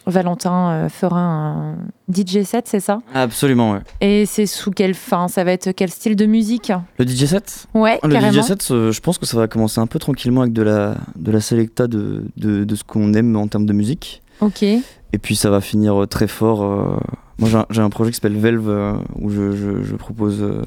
[0.06, 1.76] Valentin fera un
[2.12, 2.98] DJ set, c'est ça?
[3.14, 3.78] Absolument, ouais.
[4.00, 5.26] Et c'est sous quelle fin?
[5.28, 6.70] Ça va être quel style de musique?
[6.98, 7.66] Le DJ set?
[7.74, 8.42] Ouais, Le carrément.
[8.42, 11.32] DJ set, je pense que ça va commencer un peu tranquillement avec de la, de
[11.32, 14.22] la selecta de, de, de ce qu'on aime en termes de musique.
[14.40, 14.62] Ok.
[14.62, 16.62] Et puis ça va finir euh, très fort.
[16.62, 16.96] euh,
[17.38, 20.62] Moi j'ai un, projet qui s'appelle Velve euh, où je, je- je propose euh,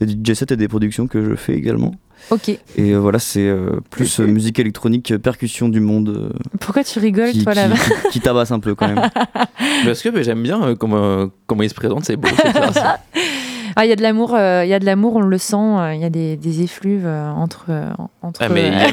[0.00, 1.94] des DJ sets et des productions que je fais également.
[2.30, 2.48] Ok.
[2.50, 2.58] Et
[2.92, 7.30] euh, voilà, c'est euh, plus euh, musique électronique, percussion du monde euh, Pourquoi tu rigoles,
[7.32, 9.08] qui, toi, là-bas qui- qui tabasse un peu quand même.
[9.84, 12.28] Parce que j'aime bien euh, comment, comment il se présente, c'est beau.
[13.76, 15.56] Ah, il y a de l'amour, euh, il y a de l'amour, on le sent.
[15.56, 17.66] euh, Il y a des, des effluves euh, entre.
[17.68, 17.86] euh,
[18.22, 18.88] entre Ah, mais il y, a,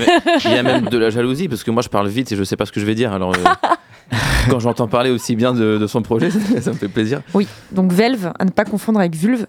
[0.46, 2.44] il y a même de la jalousie parce que moi je parle vite et je
[2.44, 3.14] sais pas ce que je vais dire.
[3.14, 3.70] Alors euh,
[4.50, 7.22] quand j'entends parler aussi bien de, de son projet, ça, ça me fait plaisir.
[7.34, 9.46] Oui, donc Velve, à ne pas confondre avec Vulve.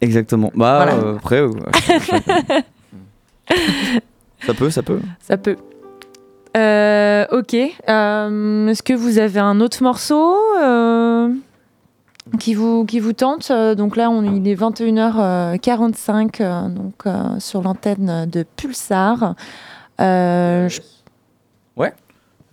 [0.00, 0.50] Exactement.
[0.54, 0.94] Bah Voilà.
[1.06, 1.50] euh, après, euh,
[4.46, 5.00] ça peut, ça peut.
[5.20, 5.56] Ça peut.
[6.56, 7.54] Euh, ok.
[7.88, 11.28] Euh, Est-ce que vous avez un autre morceau euh,
[12.38, 17.38] qui, vous, qui vous tente Euh, Donc là, on, il est 21h45 euh, donc, euh,
[17.40, 19.34] sur l'antenne de Pulsar.
[20.00, 20.80] Euh, je-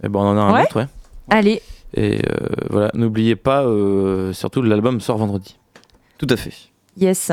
[0.01, 0.63] Et ben, on en a un Ouais.
[0.63, 0.88] autre, ouais.
[1.30, 1.61] Allez,
[1.93, 5.57] Et euh, voilà, n'oubliez pas, euh, surtout l'album sort vendredi.
[6.17, 6.53] Tout à fait.
[6.97, 7.32] yes.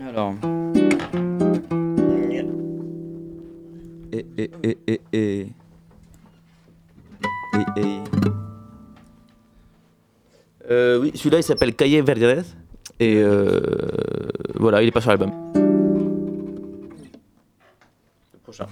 [0.00, 0.34] Alors.
[4.12, 5.46] Et, et, et, et, et.
[7.58, 8.00] Et, et.
[10.70, 12.44] Euh, oui, celui-là il s'appelle Calle Verdes.
[13.00, 13.60] Et euh,
[14.54, 15.30] voilà, il est pas sur l'album.
[18.32, 18.66] Le prochain.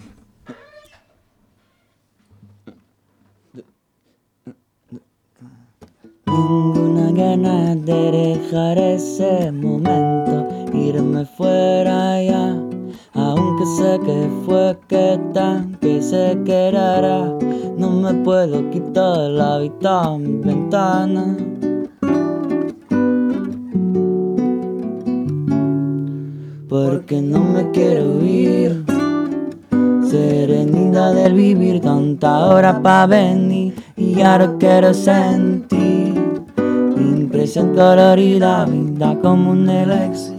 [6.27, 12.76] Ninguna ganas de dejar ese momento, irme fuera ya.
[13.17, 17.33] Aunque sé que fue que tan que se quedará,
[17.79, 21.37] no me puedo quitar la ventana.
[26.69, 28.85] Porque no me quiero ir.
[30.09, 36.07] Serenidad del vivir, tanta hora pa' venir y ahora quiero sentir
[37.37, 40.36] impresión colorida, vida como un elixir.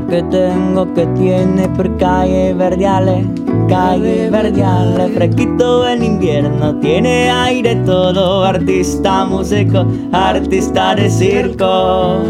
[0.00, 3.26] Que tengo que tiene por calle verdiales,
[3.68, 12.20] calle verdiales, fresquito el invierno, tiene aire todo, artista músico, artista de circo,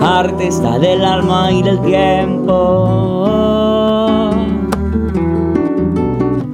[0.00, 3.26] artista del alma y del tiempo.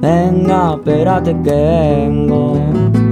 [0.01, 3.02] Venga, espérate que vengo.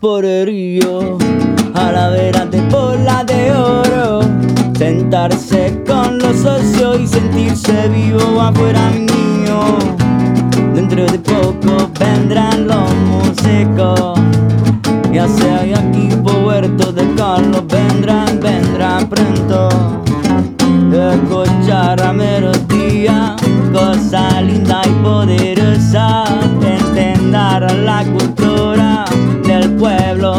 [0.00, 0.24] Por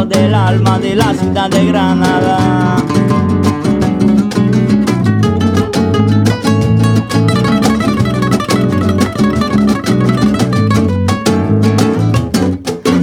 [0.06, 2.76] del alma de la ciudad de Granada.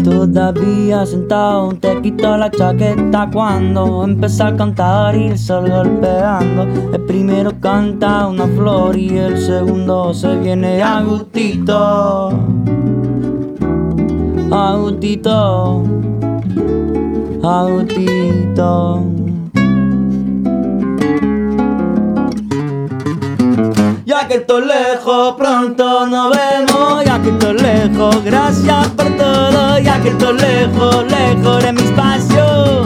[0.03, 6.63] Todavía sentado te quito la chaqueta cuando empieza a cantar y el sol golpeando.
[6.93, 12.29] El primero canta una flor y el segundo se viene a gustito.
[14.51, 15.96] A gustito.
[17.49, 19.05] A gustito.
[24.05, 27.05] Ya que estoy lejos, pronto nos vemos.
[27.05, 29.79] Ya que estoy lejos, gracias por todo.
[29.79, 32.83] Ya que estoy lejos, lejos de mi espacio.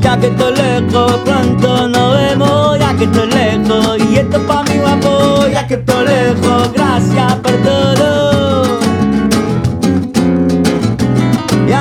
[0.00, 2.78] Ya que estoy lejos, pronto nos vemos.
[2.80, 5.46] Ya que estoy lejos, y esto pa' mi guapo.
[5.46, 8.79] Ya que estoy lejos, gracias por todo.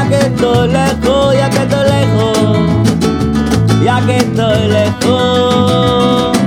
[0.10, 2.38] Que estoy lejos, ya que estoy lejos.
[3.84, 6.38] Ya que estoy lejos.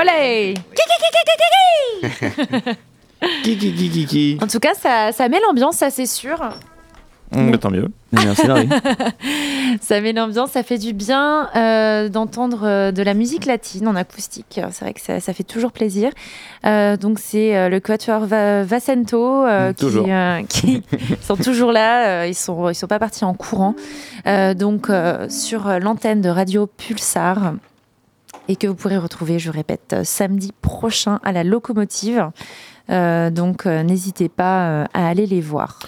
[0.00, 0.54] Olé
[3.42, 4.38] Kiki, kiki, kiki.
[4.40, 6.38] En tout cas, ça, ça met l'ambiance, ça c'est sûr.
[7.34, 7.88] Mais tant mieux.
[8.12, 8.68] Merci Larry.
[9.82, 13.94] Ça met l'ambiance, ça fait du bien euh, d'entendre euh, de la musique latine en
[13.96, 14.60] acoustique.
[14.70, 16.10] C'est vrai que ça, ça fait toujours plaisir.
[16.64, 20.82] Euh, donc c'est le quatuor Va- Vacento euh, Mm, qui, euh, qui
[21.20, 22.22] sont toujours là.
[22.22, 23.74] euh, ils sont ils sont pas partis en courant.
[24.26, 27.54] Euh, donc euh, sur l'antenne de Radio Pulsar
[28.48, 32.30] et que vous pourrez retrouver, je répète, samedi prochain à la locomotive.
[32.90, 35.78] Euh, donc euh, n'hésitez pas euh, à aller les voir.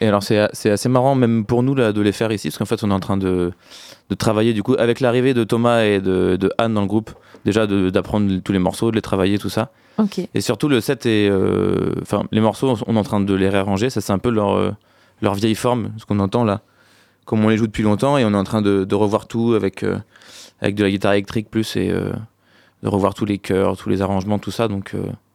[0.00, 2.58] Et alors c'est c'est assez marrant même pour nous là, de les faire ici, parce
[2.58, 3.52] qu'en fait on est en train de,
[4.10, 7.12] de travailler du coup avec l'arrivée de Thomas et de, de Anne dans le groupe,
[7.44, 9.70] déjà de- d'apprendre tous les morceaux, de les travailler, tout ça.
[9.98, 10.18] Ok.
[10.34, 13.88] Et surtout le set euh, Enfin, les morceaux, on est en train de les réarranger,
[13.88, 14.74] ça c'est un peu leur,
[15.22, 16.62] leur vieille forme, ce qu'on entend là.
[17.24, 19.54] Comme on les joue depuis longtemps, et on est en train de, de revoir tout
[19.54, 19.84] avec,
[20.60, 21.88] avec de la guitare électrique plus, et
[22.82, 24.94] de revoir tous les chœurs, tous les arrangements, tout ça, donc...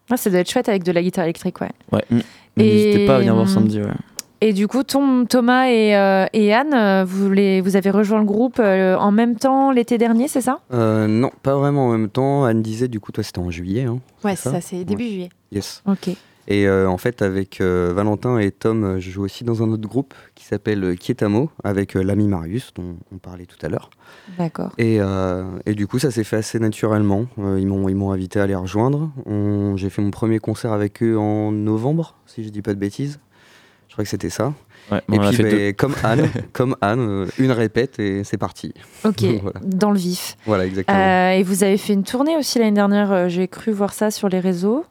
[0.10, 1.70] Ah, ça doit être chouette avec de la guitare électrique, ouais.
[2.58, 3.80] N'hésitez pas à venir voir hum, samedi.
[3.82, 3.88] ouais.
[4.42, 8.20] Et du coup, Tom- Thomas et, euh, et Anne, euh, vous, les, vous avez rejoint
[8.20, 10.60] le groupe euh, en même temps l'été dernier, c'est ça?
[10.74, 12.44] Euh, non, pas vraiment en même temps.
[12.44, 13.84] Anne disait, du coup, toi, c'était en juillet.
[13.86, 14.00] Hein.
[14.26, 15.30] Ouais, ça, c'est début juillet.
[15.54, 15.82] Yes.
[15.88, 16.10] Ok.
[16.48, 19.70] Et euh, en fait, avec euh, Valentin et Tom, euh, je joue aussi dans un
[19.72, 23.90] autre groupe qui s'appelle Kietamo, avec euh, l'ami Marius, dont on parlait tout à l'heure.
[24.38, 24.72] D'accord.
[24.78, 27.26] Et, euh, et du coup, ça s'est fait assez naturellement.
[27.40, 29.10] Euh, ils m'ont ils m'ont invité à les rejoindre.
[29.78, 33.20] J'ai fait mon premier concert avec eux en novembre, si je dis pas de bêtises.
[33.88, 34.54] Je crois que c'était ça.
[34.92, 38.24] ouais, et on en a puis, ben, comme Anne, comme Anne, euh, une répète et
[38.24, 38.74] c'est parti.
[39.06, 39.60] Ok, Voilà.
[39.64, 40.36] dans le vif.
[40.48, 40.98] Voilà, exactement.
[40.98, 44.30] Euh, et vous avez fait une tournée aussi l'année dernière, j'ai cru voir ça sur
[44.30, 44.84] les réseaux.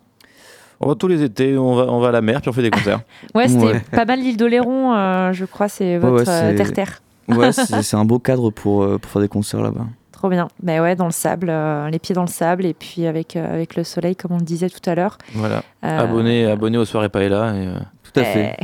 [0.82, 2.70] Oh, tous les étés, on va, on va à la mer, puis on fait des
[2.70, 3.00] concerts.
[3.34, 3.82] Ouais, c'était Ouais.
[3.92, 7.00] pas mal l'île d'Oléron, euh, je crois, c'est votre ouais, euh, c'est- terre-terre.
[7.28, 9.86] Ouais, c'est c'est un beau cadre pour, euh, pour faire des concerts là-bas.
[10.10, 10.48] Trop bien.
[10.62, 13.54] Ben ouais, dans le sable, euh, les pieds dans le sable, et puis avec, euh,
[13.54, 15.18] avec le soleil, comme on le disait tout à l'heure.
[15.34, 15.62] Voilà.
[15.84, 17.54] Euh, Abonné, abonné aux soirées Paella.
[17.56, 17.74] Et, euh,
[18.12, 18.56] Tout à fait.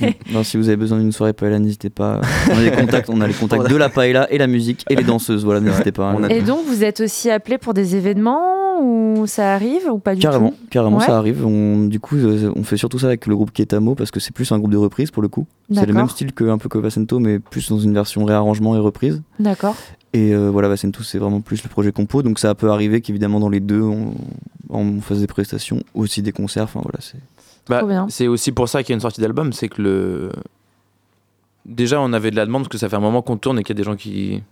[0.00, 2.20] eh, Non, si vous avez besoin d'une soirée paella, n'hésitez pas.
[2.50, 4.96] On a les contacts, on a les contacts de la paella et la musique et
[4.96, 5.44] les danseuses.
[5.44, 6.12] Voilà, n'hésitez pas.
[6.16, 8.40] On Et donc, vous êtes aussi appelé pour des événements
[8.82, 11.06] ou ça arrive ou pas du Carrément, tout carrément, Ouais.
[11.06, 11.46] ça arrive.
[11.46, 14.32] On, du coup, euh, on fait surtout ça avec le groupe Ketamo parce que c'est
[14.34, 15.46] plus un groupe de reprise pour le coup.
[15.72, 18.74] C'est le même style que un peu que Vacento, mais plus dans une version réarrangement
[18.76, 19.22] et reprise.
[19.38, 19.74] D'accord.
[20.12, 22.22] Et euh, voilà, Vacento, c'est vraiment plus le projet compo.
[22.22, 24.12] Donc ça peut arriver qu'évidemment dans les deux, on,
[24.68, 26.64] on fasse des prestations, aussi des concerts.
[26.64, 27.18] Enfin voilà, c'est.
[27.68, 30.32] Bah, c'est aussi pour ça qu'il y a une sortie d'album, c'est que le.
[31.64, 33.62] Déjà, on avait de la demande parce que ça fait un moment qu'on tourne et
[33.62, 34.42] qu'il y a des gens qui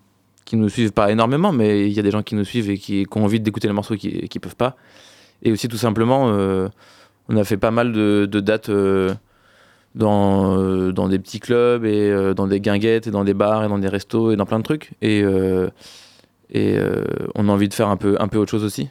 [0.44, 2.78] qui nous suivent pas énormément, mais il y a des gens qui nous suivent et
[2.78, 4.76] qui, ont envie d'écouter les morceaux et qui, qui peuvent pas.
[5.42, 6.68] Et aussi tout simplement, euh,
[7.28, 9.14] on a fait pas mal de, dates euh,
[9.94, 13.68] dans euh, dans des petits clubs et dans des guinguettes et dans des bars et
[13.68, 14.92] dans des restos et dans plein de trucs.
[15.02, 15.22] Et
[16.52, 16.76] et
[17.34, 18.90] on a envie de faire un peu un peu autre chose aussi,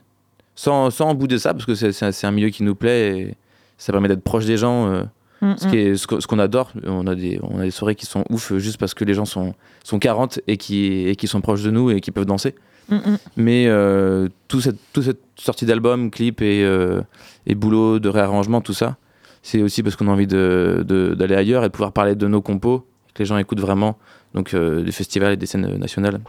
[0.55, 3.19] sans sans bouder ça parce que c'est un milieu qui nous plaît.
[3.19, 3.35] Et,
[3.77, 5.05] ça permet d'être proche des gens,
[5.41, 5.69] Mm, ce mm.
[5.71, 6.71] qui est ce qu'on adore.
[6.85, 9.13] On a des on a des soirées qui sont ouf euh, juste parce que les
[9.13, 12.25] gens sont sont 40 et qui et qui sont proches de nous et qui peuvent
[12.25, 12.55] danser.
[12.89, 12.97] Mm.
[13.37, 17.01] Mais euh, tout cette, toute cette sortie d'album, clip et, euh,
[17.45, 18.97] et boulot de réarrangement, tout ça,
[19.43, 22.27] c'est aussi parce qu'on a envie de- de- d'aller ailleurs et de pouvoir parler de
[22.27, 23.97] nos compos, que les gens écoutent vraiment,
[24.33, 26.19] donc euh, des festivals et des scènes nationales.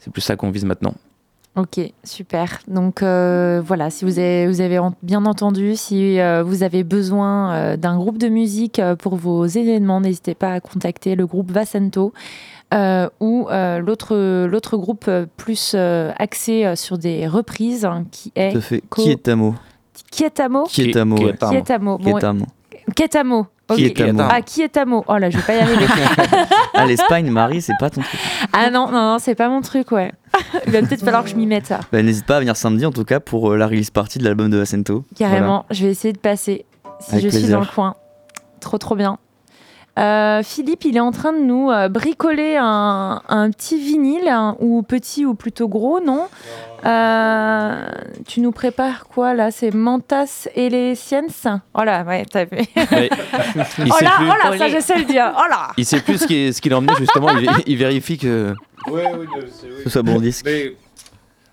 [0.00, 0.94] C'est plus ça qu'on vise maintenant.
[1.58, 2.60] Ok, super.
[2.68, 6.84] Donc euh, voilà, si vous avez, vous avez en- bien entendu, si euh, vous avez
[6.84, 11.26] besoin euh, d'un groupe de musique euh, pour vos événements, n'hésitez pas à contacter le
[11.26, 12.12] groupe Vasento
[12.74, 18.30] euh, ou euh, l'autre l'autre groupe plus euh, axé euh, sur des reprises hein, qui
[18.36, 18.82] est Tout à fait.
[18.88, 19.54] Co- Qui est Tamo?
[20.12, 20.64] Kietamo.
[20.64, 21.16] Qui est Tamo?
[21.16, 21.32] Qui- ouais.
[21.36, 21.98] qui est Qui est Amo.
[21.98, 22.44] Qui Bon, est Tamo
[22.94, 23.46] Kietamo.
[23.70, 23.76] Ok.
[23.76, 25.86] Qui est Amo Ah, qui est Amo Oh là, je vais pas y arriver.
[26.74, 28.20] Ah, l'Espagne, Marie, c'est pas ton truc.
[28.52, 30.12] ah non, non, non, c'est pas mon truc, ouais.
[30.66, 31.80] Il va peut-être falloir que je m'y mette ça.
[31.92, 34.24] Bah, N'hésite pas à venir samedi, en tout cas, pour euh, la release party de
[34.24, 35.04] l'album de Ascento.
[35.16, 36.64] Carrément, je vais essayer de passer
[37.00, 37.94] si Avec je suis dans le coin.
[38.60, 39.18] Trop, trop bien.
[39.98, 44.56] Euh, Philippe, il est en train de nous euh, bricoler un, un petit vinyle, hein,
[44.60, 46.28] ou petit ou plutôt gros, non
[46.84, 47.88] Euh,
[48.26, 49.50] Tu nous prépares quoi là?
[49.50, 52.58] C'est Mantas et les Sciences Oh là, ouais, t'as vu.
[52.76, 55.32] Il, Oh sait là, plus, oh là, ça je sais le dire.
[55.36, 57.30] Oh là il sait plus ce qu'il qu'il a emmené, justement.
[57.30, 58.54] Il, il vérifie que.
[58.88, 59.72] Ouais, oui, c'est oui.
[59.78, 60.44] Que ce soit bon disque.
[60.46, 60.74] Mais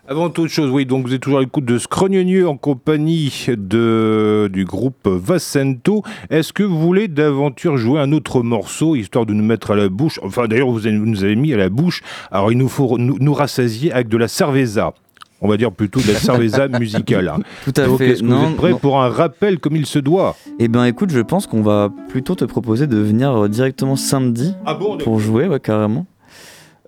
[0.08, 4.48] avant toute chose, oui, donc vous êtes toujours à l'écoute de Scrognonieux en compagnie de,
[4.54, 6.04] du groupe Vassento.
[6.30, 9.90] Est-ce que vous voulez d'aventure jouer un autre morceau, histoire de nous mettre à la
[9.90, 10.20] bouche?
[10.22, 12.04] Enfin, d'ailleurs, vous, vous nous avez mis à la bouche.
[12.32, 14.94] Alors, il nous faut nous, nous rassasier avec de la cerveza.
[15.42, 17.28] On va dire plutôt de la cerveza musicale.
[17.28, 17.40] hein.
[17.64, 18.10] Tout à Donc, fait.
[18.12, 20.36] est-ce que vous êtes prêts pour un rappel comme il se doit?
[20.60, 24.54] Eh ben écoute, je pense qu'on va plutôt te proposer de venir euh, directement samedi
[24.66, 26.06] Ah bon pour jouer, ouais, carrément.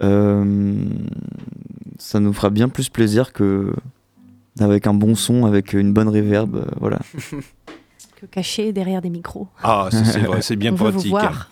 [0.03, 0.75] Euh,
[1.97, 3.73] ça nous fera bien plus plaisir que
[4.59, 6.99] avec un bon son, avec une bonne reverb, euh, voilà.
[8.19, 9.47] Que caché derrière des micros.
[9.63, 11.11] Ah, c'est vrai, c'est bien On veut vous pratique.
[11.11, 11.49] voir.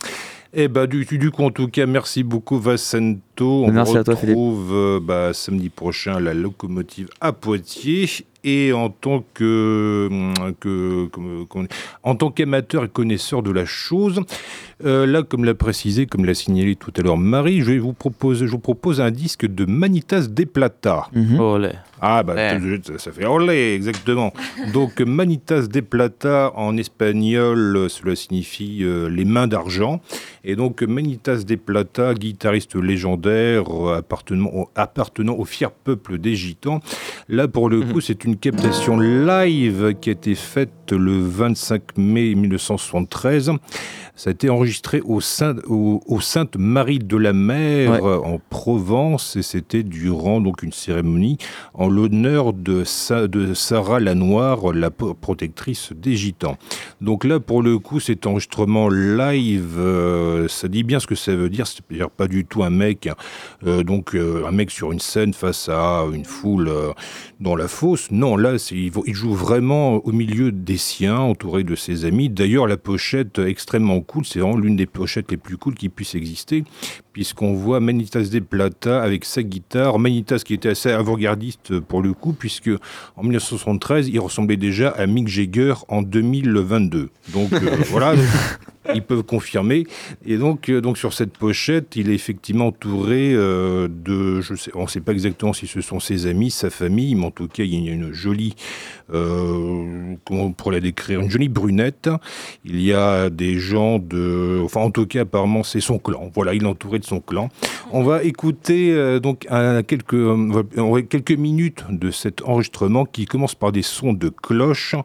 [0.57, 3.65] Eh ben, du, du coup, en tout cas, merci beaucoup, Vassento.
[3.65, 4.35] On Merci vous à toi, Philippe.
[4.37, 8.09] retrouve euh, bah, samedi prochain à la locomotive à Poitiers.
[8.47, 11.67] Et en tant que, hum, que, comme- comme-
[12.03, 14.21] en tant qu'amateur et connaisseur de la chose,
[14.85, 17.93] euh, là, comme l'a précisé, comme l'a signalé tout à l'heure Marie, je vais vous
[17.93, 21.07] proposer, je vous propose un disque de Manitas de Plata.
[21.13, 21.39] Mhm.
[21.39, 21.57] Oh.
[22.07, 22.59] Ah, bah, Ouais.
[22.97, 24.31] ça, fait olé, exactement.
[24.73, 30.01] Donc, Manitas de Plata, en espagnol, cela signifie euh, les mains d'argent.
[30.43, 36.35] Et donc, Manitas de Plata, guitariste légendaire euh, appartenant au, appartenant au fier peuple des
[36.35, 36.79] Gitans.
[37.27, 42.35] Là, pour le coup, c'est une captation live qui a été faite le 25 mai
[42.35, 43.51] 1973.
[44.17, 48.01] Ça a été enregistré au, Saint, au, au Sainte Marie de la Mer Ouais.
[48.25, 51.37] en Provence et c'était durant donc une cérémonie
[51.73, 56.57] en l'honneur de, Sa- de Sarah la Noire, la protectrice des Gitans.
[57.01, 61.35] Donc là, pour le coup, cet enregistrement live, euh, ça dit bien ce que ça
[61.35, 61.65] veut dire.
[61.67, 63.09] C'est-à-dire pas du tout un mec,
[63.65, 66.69] euh, donc euh, un mec sur une scène face à une foule
[67.39, 68.11] dans la fosse.
[68.11, 72.29] Non, là, il, il joue vraiment au milieu des siens, entouré de ses amis.
[72.29, 76.15] D'ailleurs, la pochette extrêmement cool, c'est vraiment l'une des pochettes les plus cool qui puissent
[76.15, 76.63] exister,
[77.15, 79.99] puisqu'on voit Manitas de Plata avec sa guitare.
[79.99, 82.69] Manitas qui était assez avant-gardiste pour le coup, puisque
[83.15, 87.09] en 1973, il ressemblait déjà à Mick Jagger en 2022.
[87.31, 88.15] Donc euh, voilà.
[88.93, 89.85] Ils peuvent confirmer.
[90.25, 94.41] Et donc, euh, donc sur cette pochette, il est effectivement entouré euh, de,
[94.73, 97.47] on ne sait pas exactement si ce sont ses amis, sa famille, mais en tout
[97.47, 98.55] cas, il y a une jolie,
[99.13, 102.09] euh, comment on pourrait la décrire, une jolie brunette.
[102.63, 106.31] Il y a des gens de, enfin en tout cas, apparemment, c'est son clan.
[106.33, 107.49] Voilà, il est entouré de son clan.
[107.91, 109.47] On va écouter donc
[109.87, 114.95] quelques, minutes de cet enregistrement qui commence par des sons de cloche.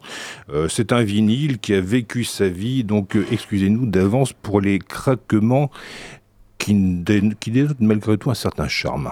[0.68, 3.26] C'est un vinyle qui a vécu sa vie, donc euh,
[3.70, 5.70] excusez-nous d'avance pour les craquements
[6.58, 9.10] qui, dé- qui dénotent malgré tout un certain charme.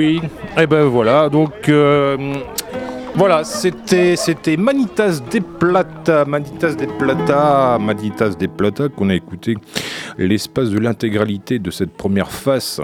[0.00, 0.18] Oui,
[0.56, 2.16] et ben voilà, donc euh,
[3.16, 4.16] voilà, c'était
[4.56, 9.56] Manitas de Plata, Manitas de Plata, Manitas de Plata qu'on a écouté
[10.16, 12.80] l'espace de l'intégralité de cette première face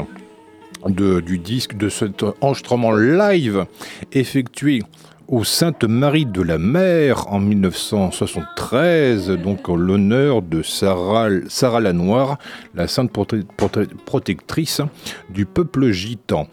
[0.87, 3.65] de, du disque, de cet enregistrement live
[4.13, 4.83] effectué
[5.29, 11.93] aux Saintes Marie de la Mer en 1973, donc en l'honneur de Sarah, Sarah la
[11.93, 12.39] Noire,
[12.75, 14.83] la sainte protectrice
[15.31, 16.47] du peuple gitan.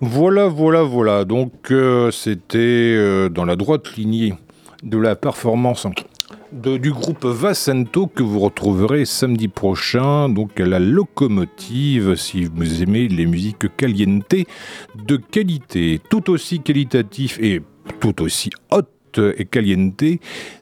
[0.00, 1.24] Voilà, voilà, voilà.
[1.24, 4.34] Donc euh, c'était euh, dans la droite lignée
[4.82, 5.86] de la performance
[6.52, 13.08] du groupe Vassento que vous retrouverez samedi prochain, donc à la locomotive, si vous aimez
[13.08, 14.34] les musiques caliente
[14.94, 17.62] de qualité, tout aussi qualitatif et
[18.00, 20.04] tout aussi haute et caliente,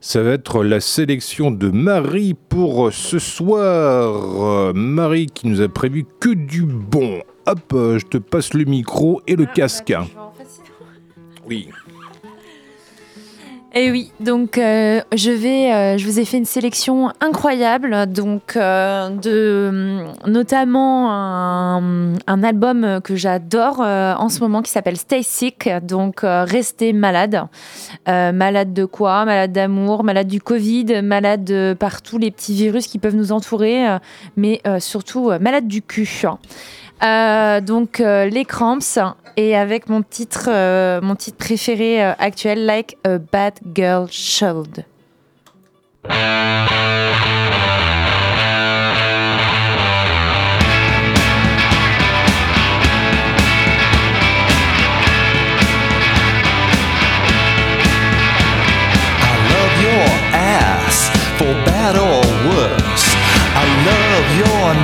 [0.01, 4.73] ça va être la sélection de Marie pour ce soir.
[4.75, 7.21] Marie qui nous a prévu que du bon.
[7.47, 9.93] Hop, je te passe le micro et le ah, casque.
[9.93, 10.33] Bah,
[11.47, 11.69] oui.
[13.77, 18.07] Et eh oui, donc euh, je vais, euh, je vous ai fait une sélection incroyable,
[18.07, 25.23] donc euh, de notamment un, un album que j'adore en ce moment qui s'appelle Stay
[25.23, 27.47] Sick, donc rester malade,
[28.07, 29.25] malade de quoi?
[29.25, 33.85] Malade d'amour, malade du Covid, malade par tous les petits virus qui peuvent nous entourer,
[34.37, 36.27] mais surtout malade du cul.
[37.01, 38.79] Donc les cramps
[39.37, 44.85] et avec mon titre, euh, mon titre préféré euh, actuel, Like a Bad Girl Should.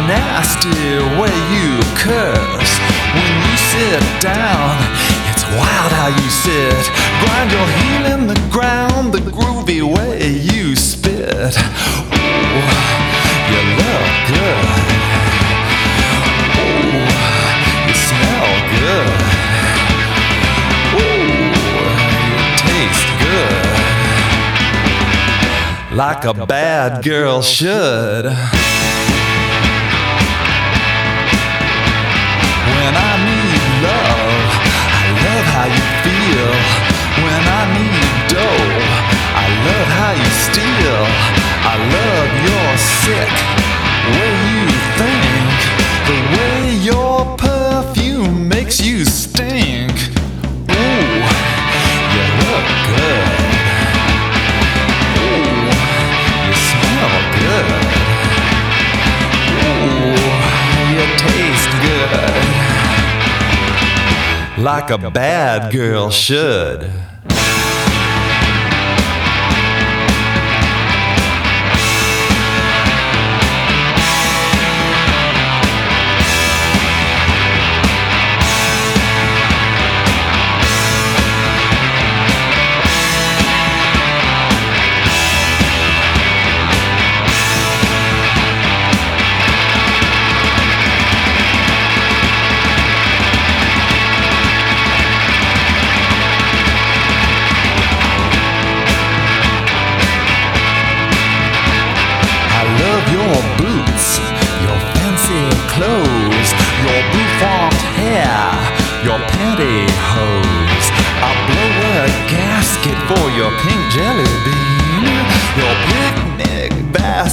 [0.06, 2.80] nasty way curse.
[3.12, 4.72] When you sit down,
[5.28, 6.88] it's wild how you sit.
[7.20, 11.20] Grind your heel in the ground, the groovy way you spit.
[11.20, 12.64] Ooh,
[13.52, 14.64] you look good.
[16.56, 17.04] Ooh,
[17.86, 19.08] you smell good.
[20.96, 21.28] Ooh,
[22.28, 23.68] you taste good.
[25.96, 28.26] Like a bad girl should.
[32.80, 34.48] When I need love.
[35.00, 36.50] I love how you feel
[37.24, 38.72] when I need dough.
[39.44, 41.02] I love how you steal.
[41.72, 42.70] I love your
[43.02, 43.30] sick
[44.16, 44.64] way you
[45.00, 45.58] think,
[46.08, 46.58] the way
[46.90, 49.92] your perfume makes you stink.
[50.80, 51.12] Ooh,
[52.14, 53.28] you look good.
[55.20, 55.68] Ooh,
[56.46, 57.68] you smell good.
[59.68, 60.16] Ooh,
[60.92, 62.39] you taste good
[64.62, 67.09] like a bad girl should.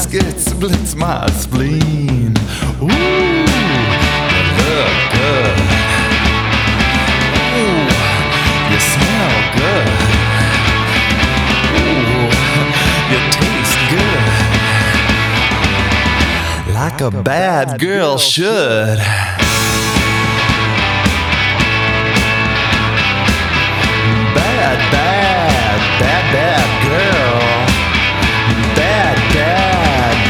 [0.05, 2.33] It splits my spleen.
[2.81, 2.87] Ooh,
[4.57, 5.57] look good.
[7.57, 7.87] Ooh,
[8.71, 9.87] you smell good.
[11.77, 12.29] Ooh,
[13.11, 14.25] you taste good.
[16.73, 18.99] Like a bad girl should.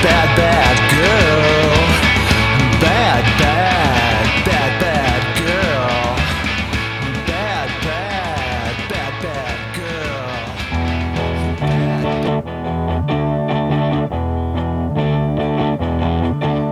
[0.03, 1.73] Bad, bad, girl.
[2.81, 6.15] Bad, bad, bad, bad girl.
[7.25, 10.37] Bad, bad, bad, bad girl.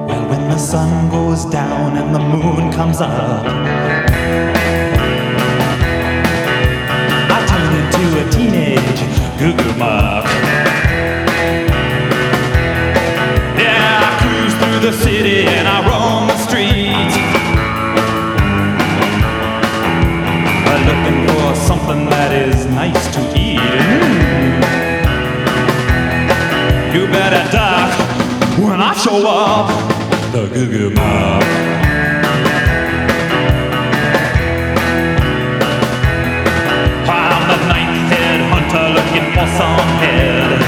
[0.07, 3.45] Well, when the sun goes down and the moon comes up.
[7.35, 9.01] I turn into a teenage
[9.39, 10.44] goo goo.
[14.85, 17.15] The city and I roam the streets.
[20.85, 23.57] Looking for something that is nice to eat.
[26.93, 27.89] You better duck
[28.59, 29.69] when I show up.
[30.31, 30.95] The goo goo
[38.51, 40.64] hunter looking for some head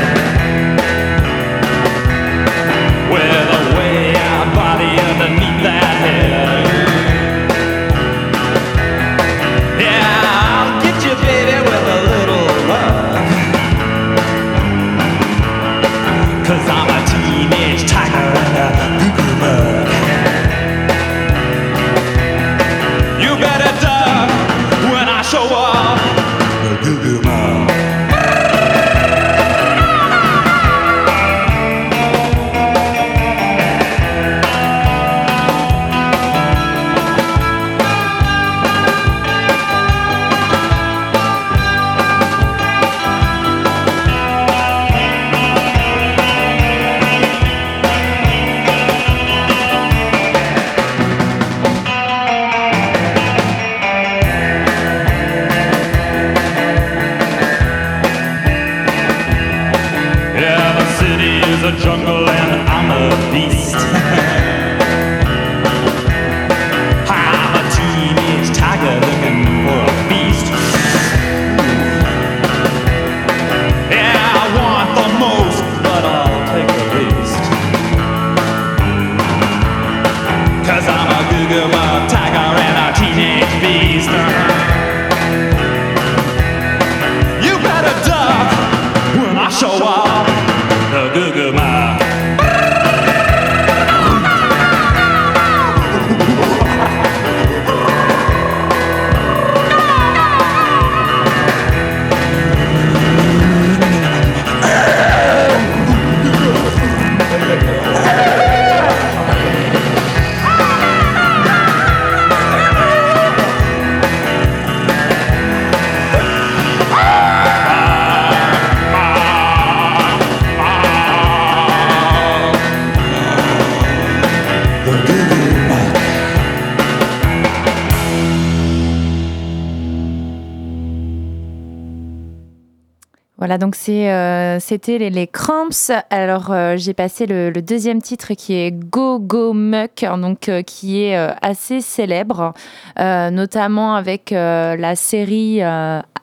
[133.37, 135.91] Voilà, donc euh, c'était les, Cramps.
[136.09, 141.15] Alors, euh, j'ai passé le, deuxième titre qui est Go Go Muck, euh, qui est
[141.41, 142.53] assez célèbre,
[142.97, 145.61] notamment avec la série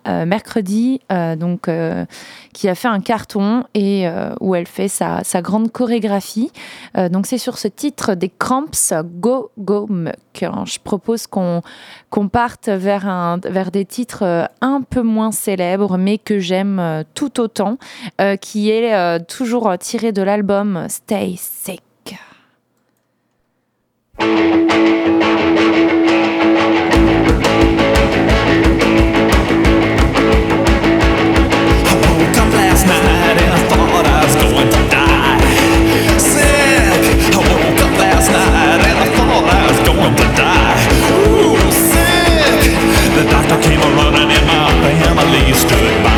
[0.07, 1.01] Mercredi,
[1.39, 1.71] donc
[2.53, 4.09] qui a fait un carton et
[4.41, 6.51] où elle fait sa, grande chorégraphie.
[6.97, 10.24] Donc, c'est sur ce titre des Cramps Go Go Muck.
[10.43, 11.63] Alors, je propose qu'on
[12.33, 17.03] parte vers, un, vers des titres euh, un peu moins célèbres, mais que j'aime euh,
[17.15, 17.79] tout autant,
[18.21, 21.83] euh, qui est euh, toujours euh, tiré de l'album Stay Sick.
[43.15, 46.14] The doctor came a running and my family stood by.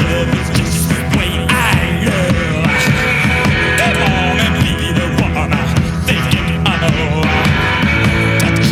[0.00, 2.80] love is just the way I love.
[3.80, 4.56] And
[6.06, 6.80] thinking of.
[8.40, 8.68] Touch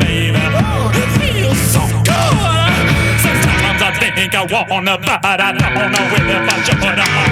[0.00, 0.62] me, baby.
[0.96, 2.84] It feels so good.
[3.20, 4.36] Sometimes I think I
[4.70, 7.29] wanna, but I don't know if I should.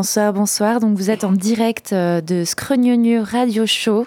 [0.00, 0.80] Bonsoir, bonsoir.
[0.80, 4.06] Donc vous êtes en direct euh, de Scrognonieux Radio Show,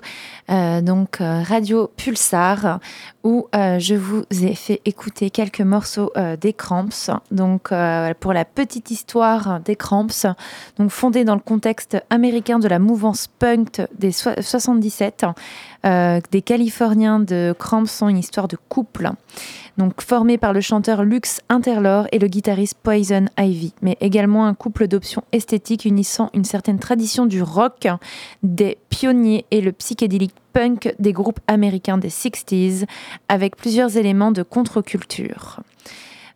[0.50, 2.80] euh, donc euh, Radio Pulsar,
[3.24, 6.12] où euh, je vous ai fait écouter quelques morceaux
[6.42, 7.10] des Cramps.
[7.32, 7.72] Donc
[8.20, 10.28] pour la petite histoire des Cramps,
[10.78, 15.26] donc fondée dans le contexte américain de la mouvance punk des so- 77,
[15.86, 19.10] euh, des Californiens de Cramps sont une histoire de couple.
[19.78, 24.54] Donc formé par le chanteur Lux Interlor et le guitariste Poison Ivy, mais également un
[24.54, 27.88] couple d'options esthétiques unissant une certaine tradition du rock,
[28.44, 32.86] des pionniers et le psychédélique punk des groupes américains des 60s,
[33.28, 35.62] avec plusieurs éléments de contre-culture.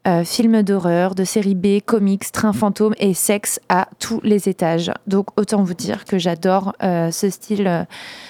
[0.07, 4.89] Euh, films d'horreur, de série B, comics, train fantôme et sexe à tous les étages.
[5.05, 7.83] Donc autant vous dire que j'adore euh, ce style, euh,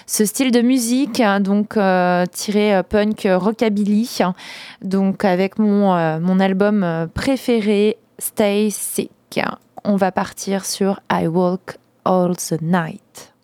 [0.07, 1.77] ce style de musique, hein, donc
[2.31, 4.19] tiré punk rockabilly.
[4.81, 9.39] Donc avec mon, mon album préféré, Stay Sick.
[9.84, 13.36] On va partir sur I Walk All the Night.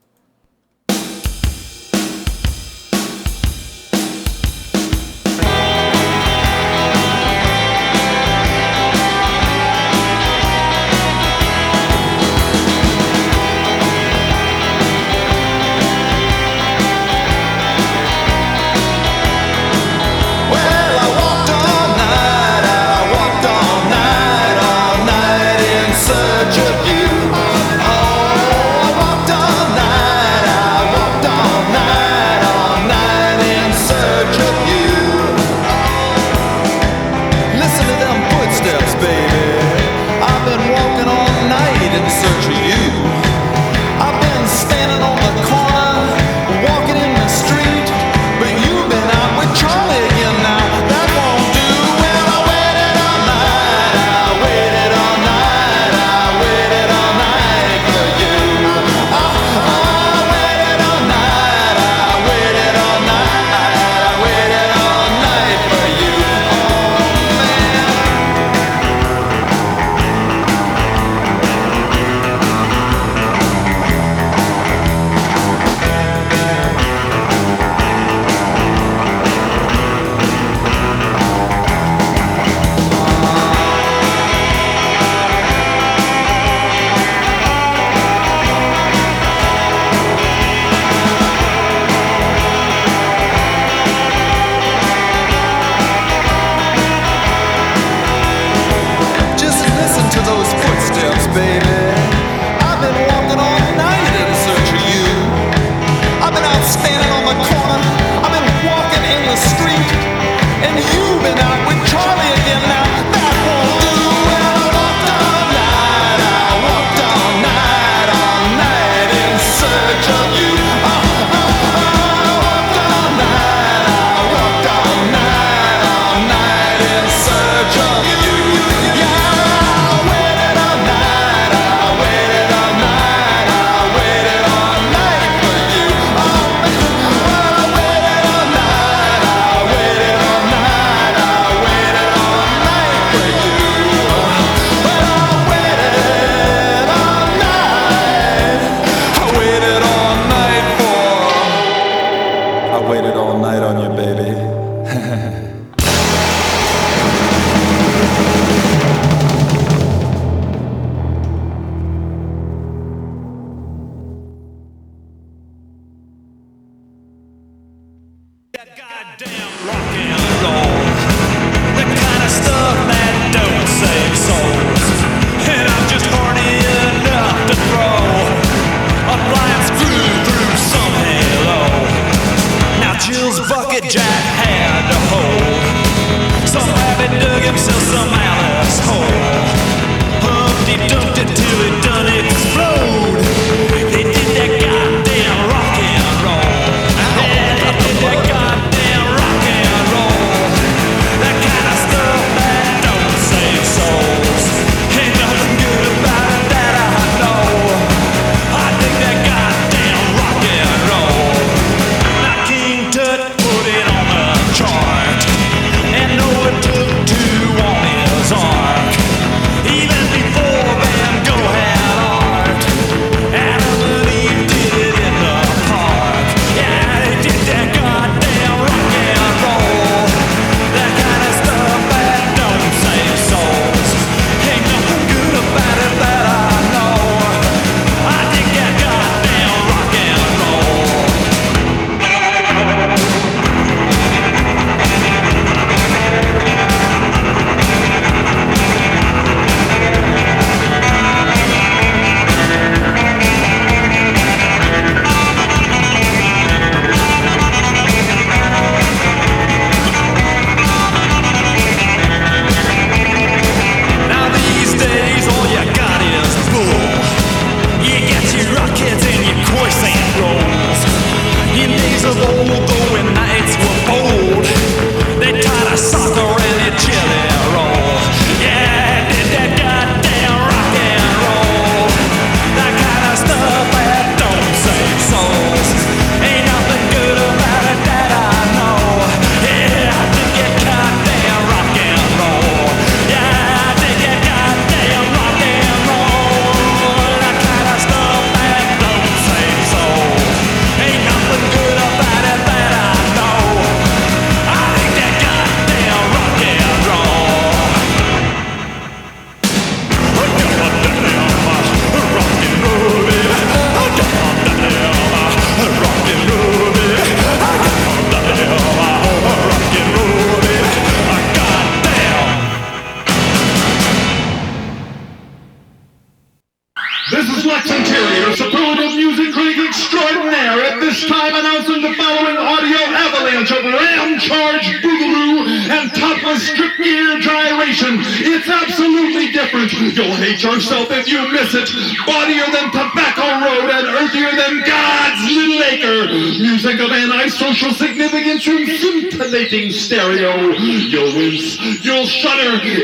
[352.54, 352.83] That'll get it.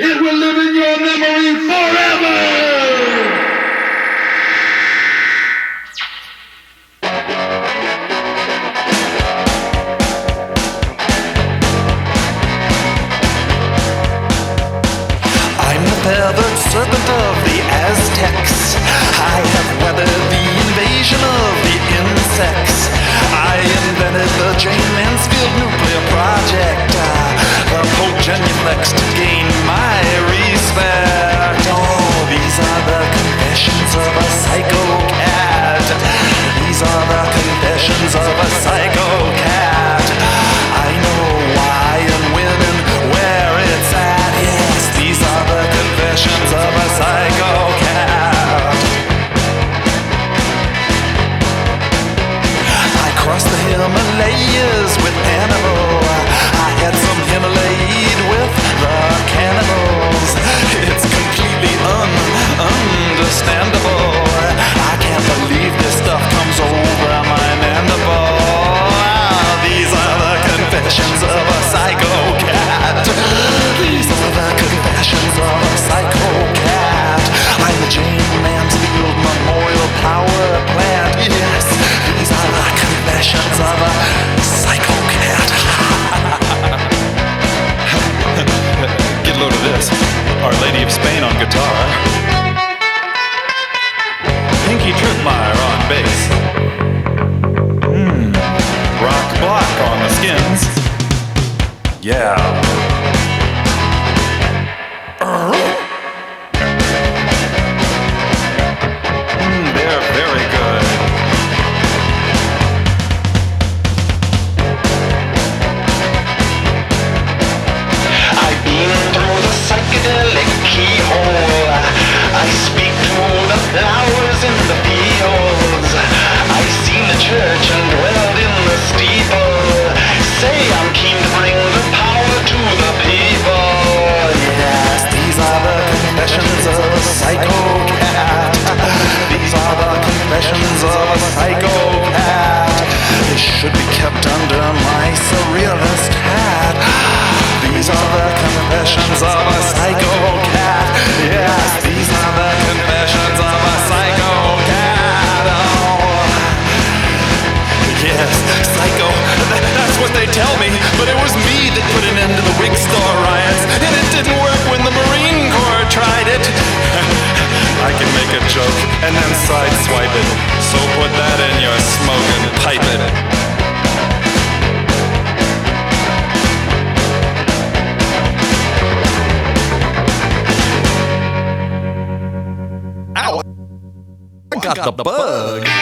[184.79, 185.59] I got, the, bug.
[185.59, 185.75] I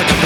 [0.00, 0.20] got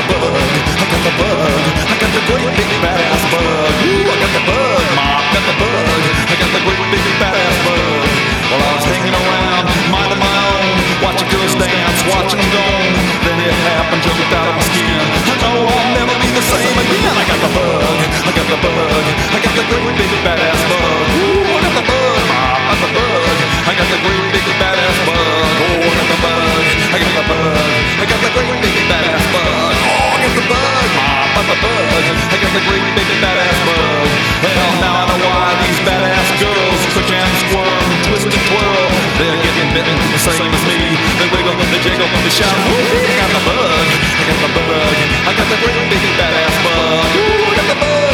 [1.03, 1.43] the bug.
[1.91, 3.43] I got the great big badass bug.
[3.83, 4.87] Ooh, I got the bug.
[4.95, 6.07] Mom, got the bug.
[6.07, 8.07] I got the great big badass bug.
[8.47, 10.71] While I was hanging around, minding my own,
[11.03, 12.95] watching girls dance, watching them gone.
[13.27, 15.03] Then it happened, jumped out of my skin.
[15.03, 17.11] I know I'll never be the same again.
[17.11, 17.99] I got the bug.
[18.23, 19.03] I got the bug.
[19.35, 20.79] I got the great big badass bug.
[20.79, 22.40] Ooh, I got the bug.
[22.81, 23.37] Got the bug.
[23.69, 25.21] I got the great big badass bug.
[25.21, 26.65] Oh, I got the bug.
[26.81, 27.61] I got the bug.
[28.01, 29.77] I got the great big badass bug.
[29.85, 30.89] Oh, I got the bug.
[30.97, 32.05] Mom, got the bug.
[32.09, 34.09] I got the great big badass bug.
[34.41, 38.89] Well, now I know why these badass girls click and squirm, twist and twirl.
[39.21, 40.81] They're getting bitten the same as me.
[41.21, 42.49] They wiggle, they jiggle, they shout.
[42.49, 43.87] Ooh, I got the bug.
[44.09, 44.97] I got the bug.
[45.29, 47.05] I got the great big badass bug.
[47.13, 48.10] Ooh, I got the bug.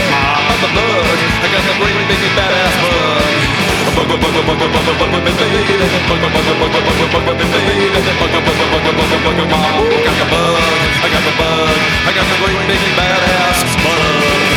[0.57, 1.19] I'm a bug.
[1.45, 3.37] I got that great big badass bug.
[5.37, 5.69] Baby,
[10.97, 11.77] I got the bug,
[12.09, 14.56] I got the great big badass bug.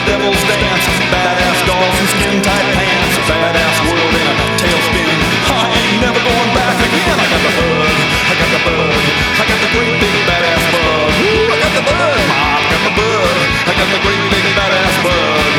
[0.00, 0.86] the devil's dance.
[1.12, 3.16] Badass dolls in skin tight pants.
[3.28, 5.16] Badass world in a tailspin.
[5.50, 7.16] I ain't never going back again.
[7.20, 7.96] I got the bug.
[8.30, 9.04] I got the bug.
[9.40, 11.10] I got the great big badass bug.
[11.20, 12.20] Ooh, I got the bug.
[12.32, 13.36] I got the bug.
[13.68, 15.52] I got the great big badass bug.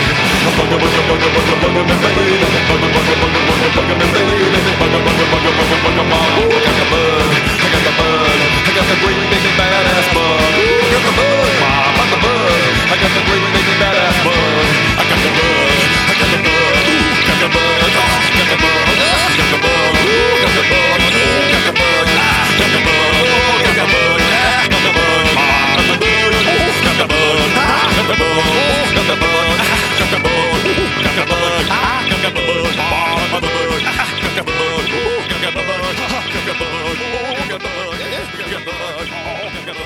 [0.57, 2.26] Bugger, bugger, bugger, bugger, bugger, me baby.
[2.69, 4.41] Bugger, bugger, bugger, bugger, bugger, me baby.
[4.81, 6.30] Bugger, bugger, bugger, bugger, bugger, mom.
[6.41, 7.30] Ooh, I got the bug.
[7.61, 8.39] I got the bug.
[8.41, 10.49] I got the great big badass bug.
[10.61, 11.49] Ooh, I got the bug.
[11.61, 12.70] I got the bug.
[12.91, 14.35] I got the great big badass bug.
[14.35, 15.80] I got the bug.
[16.11, 16.76] I got the bug.
[16.91, 17.72] Ooh, got the bug.
[17.72, 18.84] Oh, got the bug.
[18.91, 19.95] Oh, got the bug.
[20.11, 20.99] Ooh, got the bug.
[20.99, 22.11] Ooh, got the bug.
[22.19, 23.15] Ah, got the bug.
[23.15, 24.19] Oh, got the bug.
[24.27, 25.23] Ah, got the bug.
[25.39, 26.35] Mom, got the bug.
[26.35, 27.47] Ooh, got the bug.
[27.55, 28.43] Ah, got the bug.
[28.43, 29.55] Ooh, got the bug.
[29.55, 30.68] Ah, got the bug.
[30.68, 31.63] Ooh, got the bug.
[31.72, 32.76] Ah, got the bug.
[32.76, 33.88] Mom, got the bug.
[33.88, 34.91] Ah, got the bug.
[34.91, 35.95] Ooh, got the bug.
[35.95, 36.91] Ah, got the bug.
[36.91, 37.95] Ooh, got the bug.
[38.51, 38.68] Got.
[38.68, 39.80] Oh, got the bug.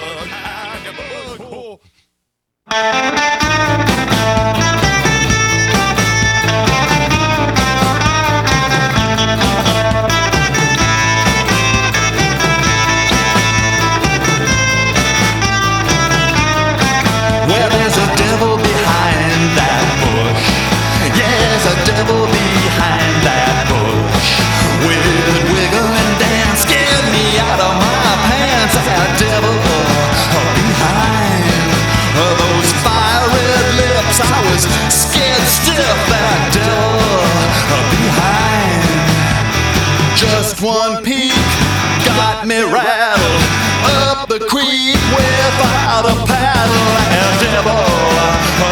[43.36, 46.90] Up the creek without a paddle.
[47.20, 47.86] And devil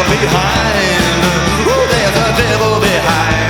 [0.09, 1.03] behind.
[1.67, 3.42] Ooh, there's a devil behind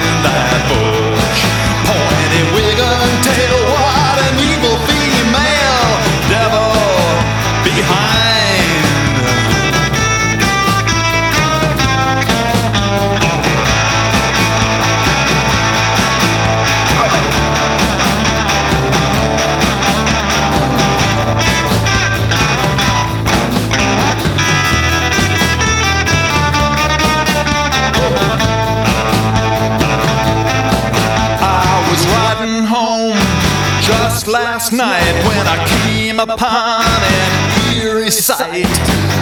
[34.33, 38.65] last night when I came upon an eerie sight.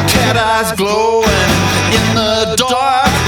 [0.08, 1.28] Cat eyes glowing
[1.92, 3.21] in the dark.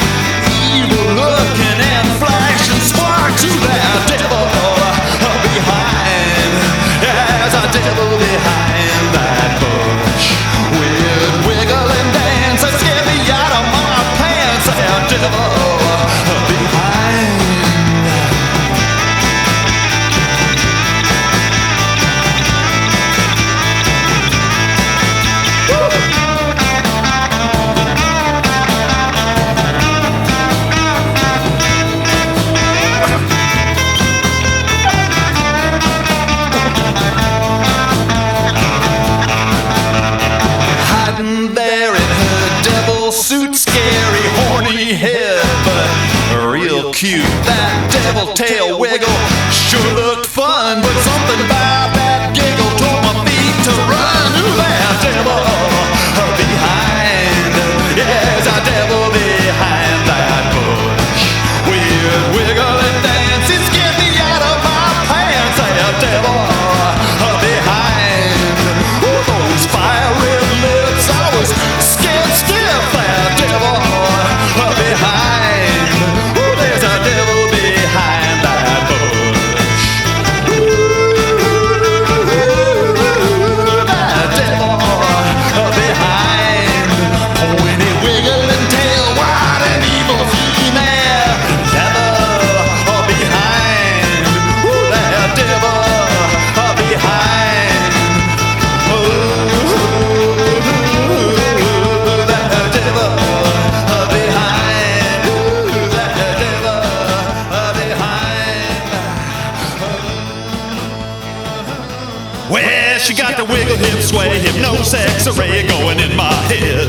[115.25, 116.83] X-ray going in my head.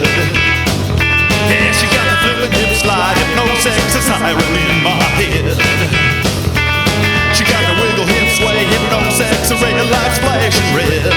[1.47, 5.55] Yeah, she got the flippin' hips slide, no sex, a siren in my head.
[7.31, 11.15] She got the wiggle hips sway, hypnosis, X-ray, lights flashing red.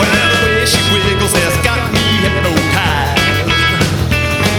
[0.00, 3.20] Well, the way she wiggles has got me hypnotized.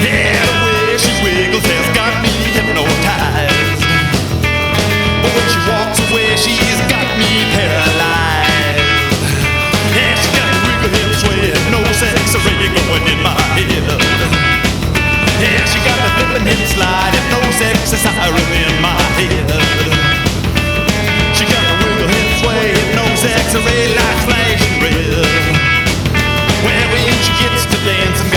[0.06, 3.82] Yeah, the way she wiggles has got me hypnotized.
[5.18, 7.85] But when she walks away, she's got me paralyzed.
[16.36, 19.48] slipping and sliding, those exes I in my head.
[21.36, 25.26] She got a wiggle and sway, those X-ray light flashing red.
[26.66, 28.35] Wherever she gets to dancing.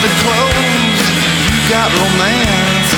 [0.00, 1.02] the clothes,
[1.52, 2.90] you got romance,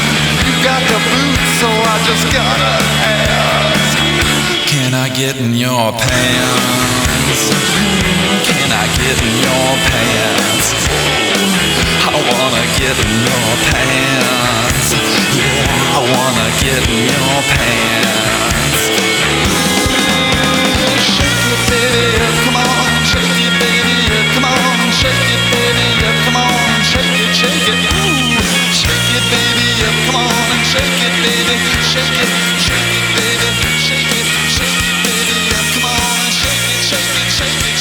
[0.46, 3.98] you got the boots, so I just gotta ask.
[4.70, 7.50] Can I get in your pants?
[8.46, 10.66] Can I get in your pants?
[12.06, 14.94] I wanna get in your pants.
[15.34, 18.78] Yeah, I wanna get in your pants.
[21.02, 25.86] Shake it, baby, come on, shake it, baby, come on, shake it, baby,
[26.24, 26.31] come on
[27.64, 28.44] shake it.
[28.74, 31.56] Shake it, baby, yeah, come on and shake it, baby.
[31.92, 33.50] Shake it, shake it, baby.
[33.86, 34.26] Shake it,
[34.56, 35.36] shake it, baby,
[35.74, 37.71] come on and shake it, shake it, shake it.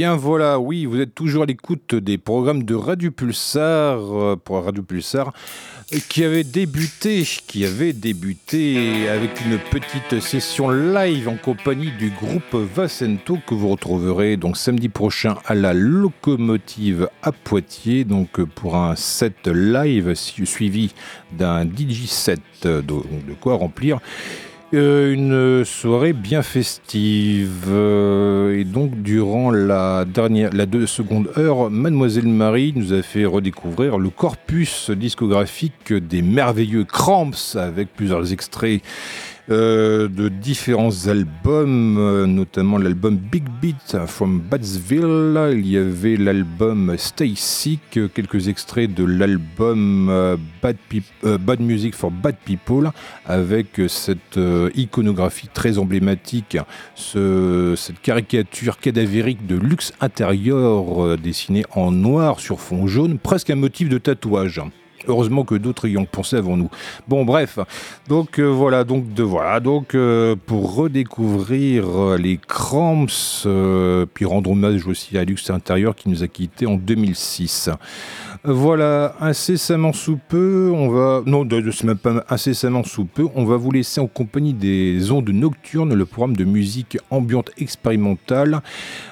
[0.00, 4.64] Bien voilà, oui, vous êtes toujours à l'écoute des programmes de Radio Pulsar euh, pour
[4.64, 5.34] Radio Pulsar
[6.08, 12.54] qui avait débuté, qui avait débuté avec une petite session live en compagnie du groupe
[12.54, 18.96] Vacento que vous retrouverez donc samedi prochain à la locomotive à Poitiers donc pour un
[18.96, 20.94] set live su- suivi
[21.30, 23.98] d'un DJ set euh, de, de quoi remplir
[24.72, 27.66] euh, une soirée bien festive.
[27.68, 33.24] Euh, et donc, durant la dernière, la deux seconde heure, Mademoiselle Marie nous a fait
[33.24, 38.82] redécouvrir le corpus discographique des merveilleux Cramps avec plusieurs extraits
[39.50, 45.38] euh, de différents albums, euh, notamment l'album Big Beat from Battsville.
[45.54, 52.36] Il y avait l'album Stay Sick, quelques extraits de l'album euh, Bad, Music for Bad
[52.44, 52.90] People,
[53.26, 54.38] avec cette
[54.74, 56.56] iconographie très emblématique,
[56.94, 63.56] ce- cette caricature cadavérique de luxe intérieur dessinée en noir sur fond jaune, presque un
[63.56, 64.60] motif de tatouage.
[65.08, 66.70] Heureusement que d'autres y ont pensé avant nous.
[67.08, 67.58] Bon, bref.
[68.08, 73.06] Donc euh, voilà, donc de donc euh, pour redécouvrir euh, les Cramps,
[74.12, 77.70] puis rendre hommage aussi à Luxe Intérieur qui nous a quittés en 2006.
[78.44, 83.56] Voilà, incessamment sous peu, on va non, c'est même pas incessamment sous peu, on va
[83.56, 88.60] vous laisser en compagnie des ondes nocturnes, le programme de musique ambiante expérimentale,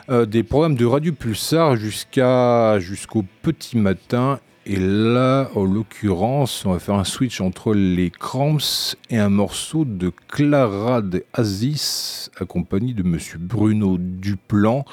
[0.08, 4.40] des programmes de Radio Pulsar jusqu'au petit matin
[4.70, 9.86] et là, en l'occurrence, on va faire un switch entre les Cramps et un morceau
[9.86, 14.84] de Clara de Aziz, accompagné de Monsieur Bruno Duplan.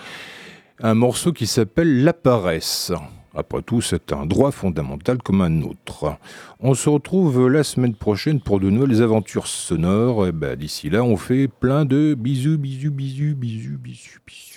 [0.80, 2.94] Un morceau qui s'appelle La Paresse.
[3.36, 6.16] Après tout, c'est un droit fondamental comme un autre.
[6.62, 10.28] On se retrouve la semaine prochaine pour de nouvelles aventures sonores.
[10.28, 14.55] Et ben, D'ici là, on fait plein de bisous, bisous, bisous, bisous, bisous, bisous.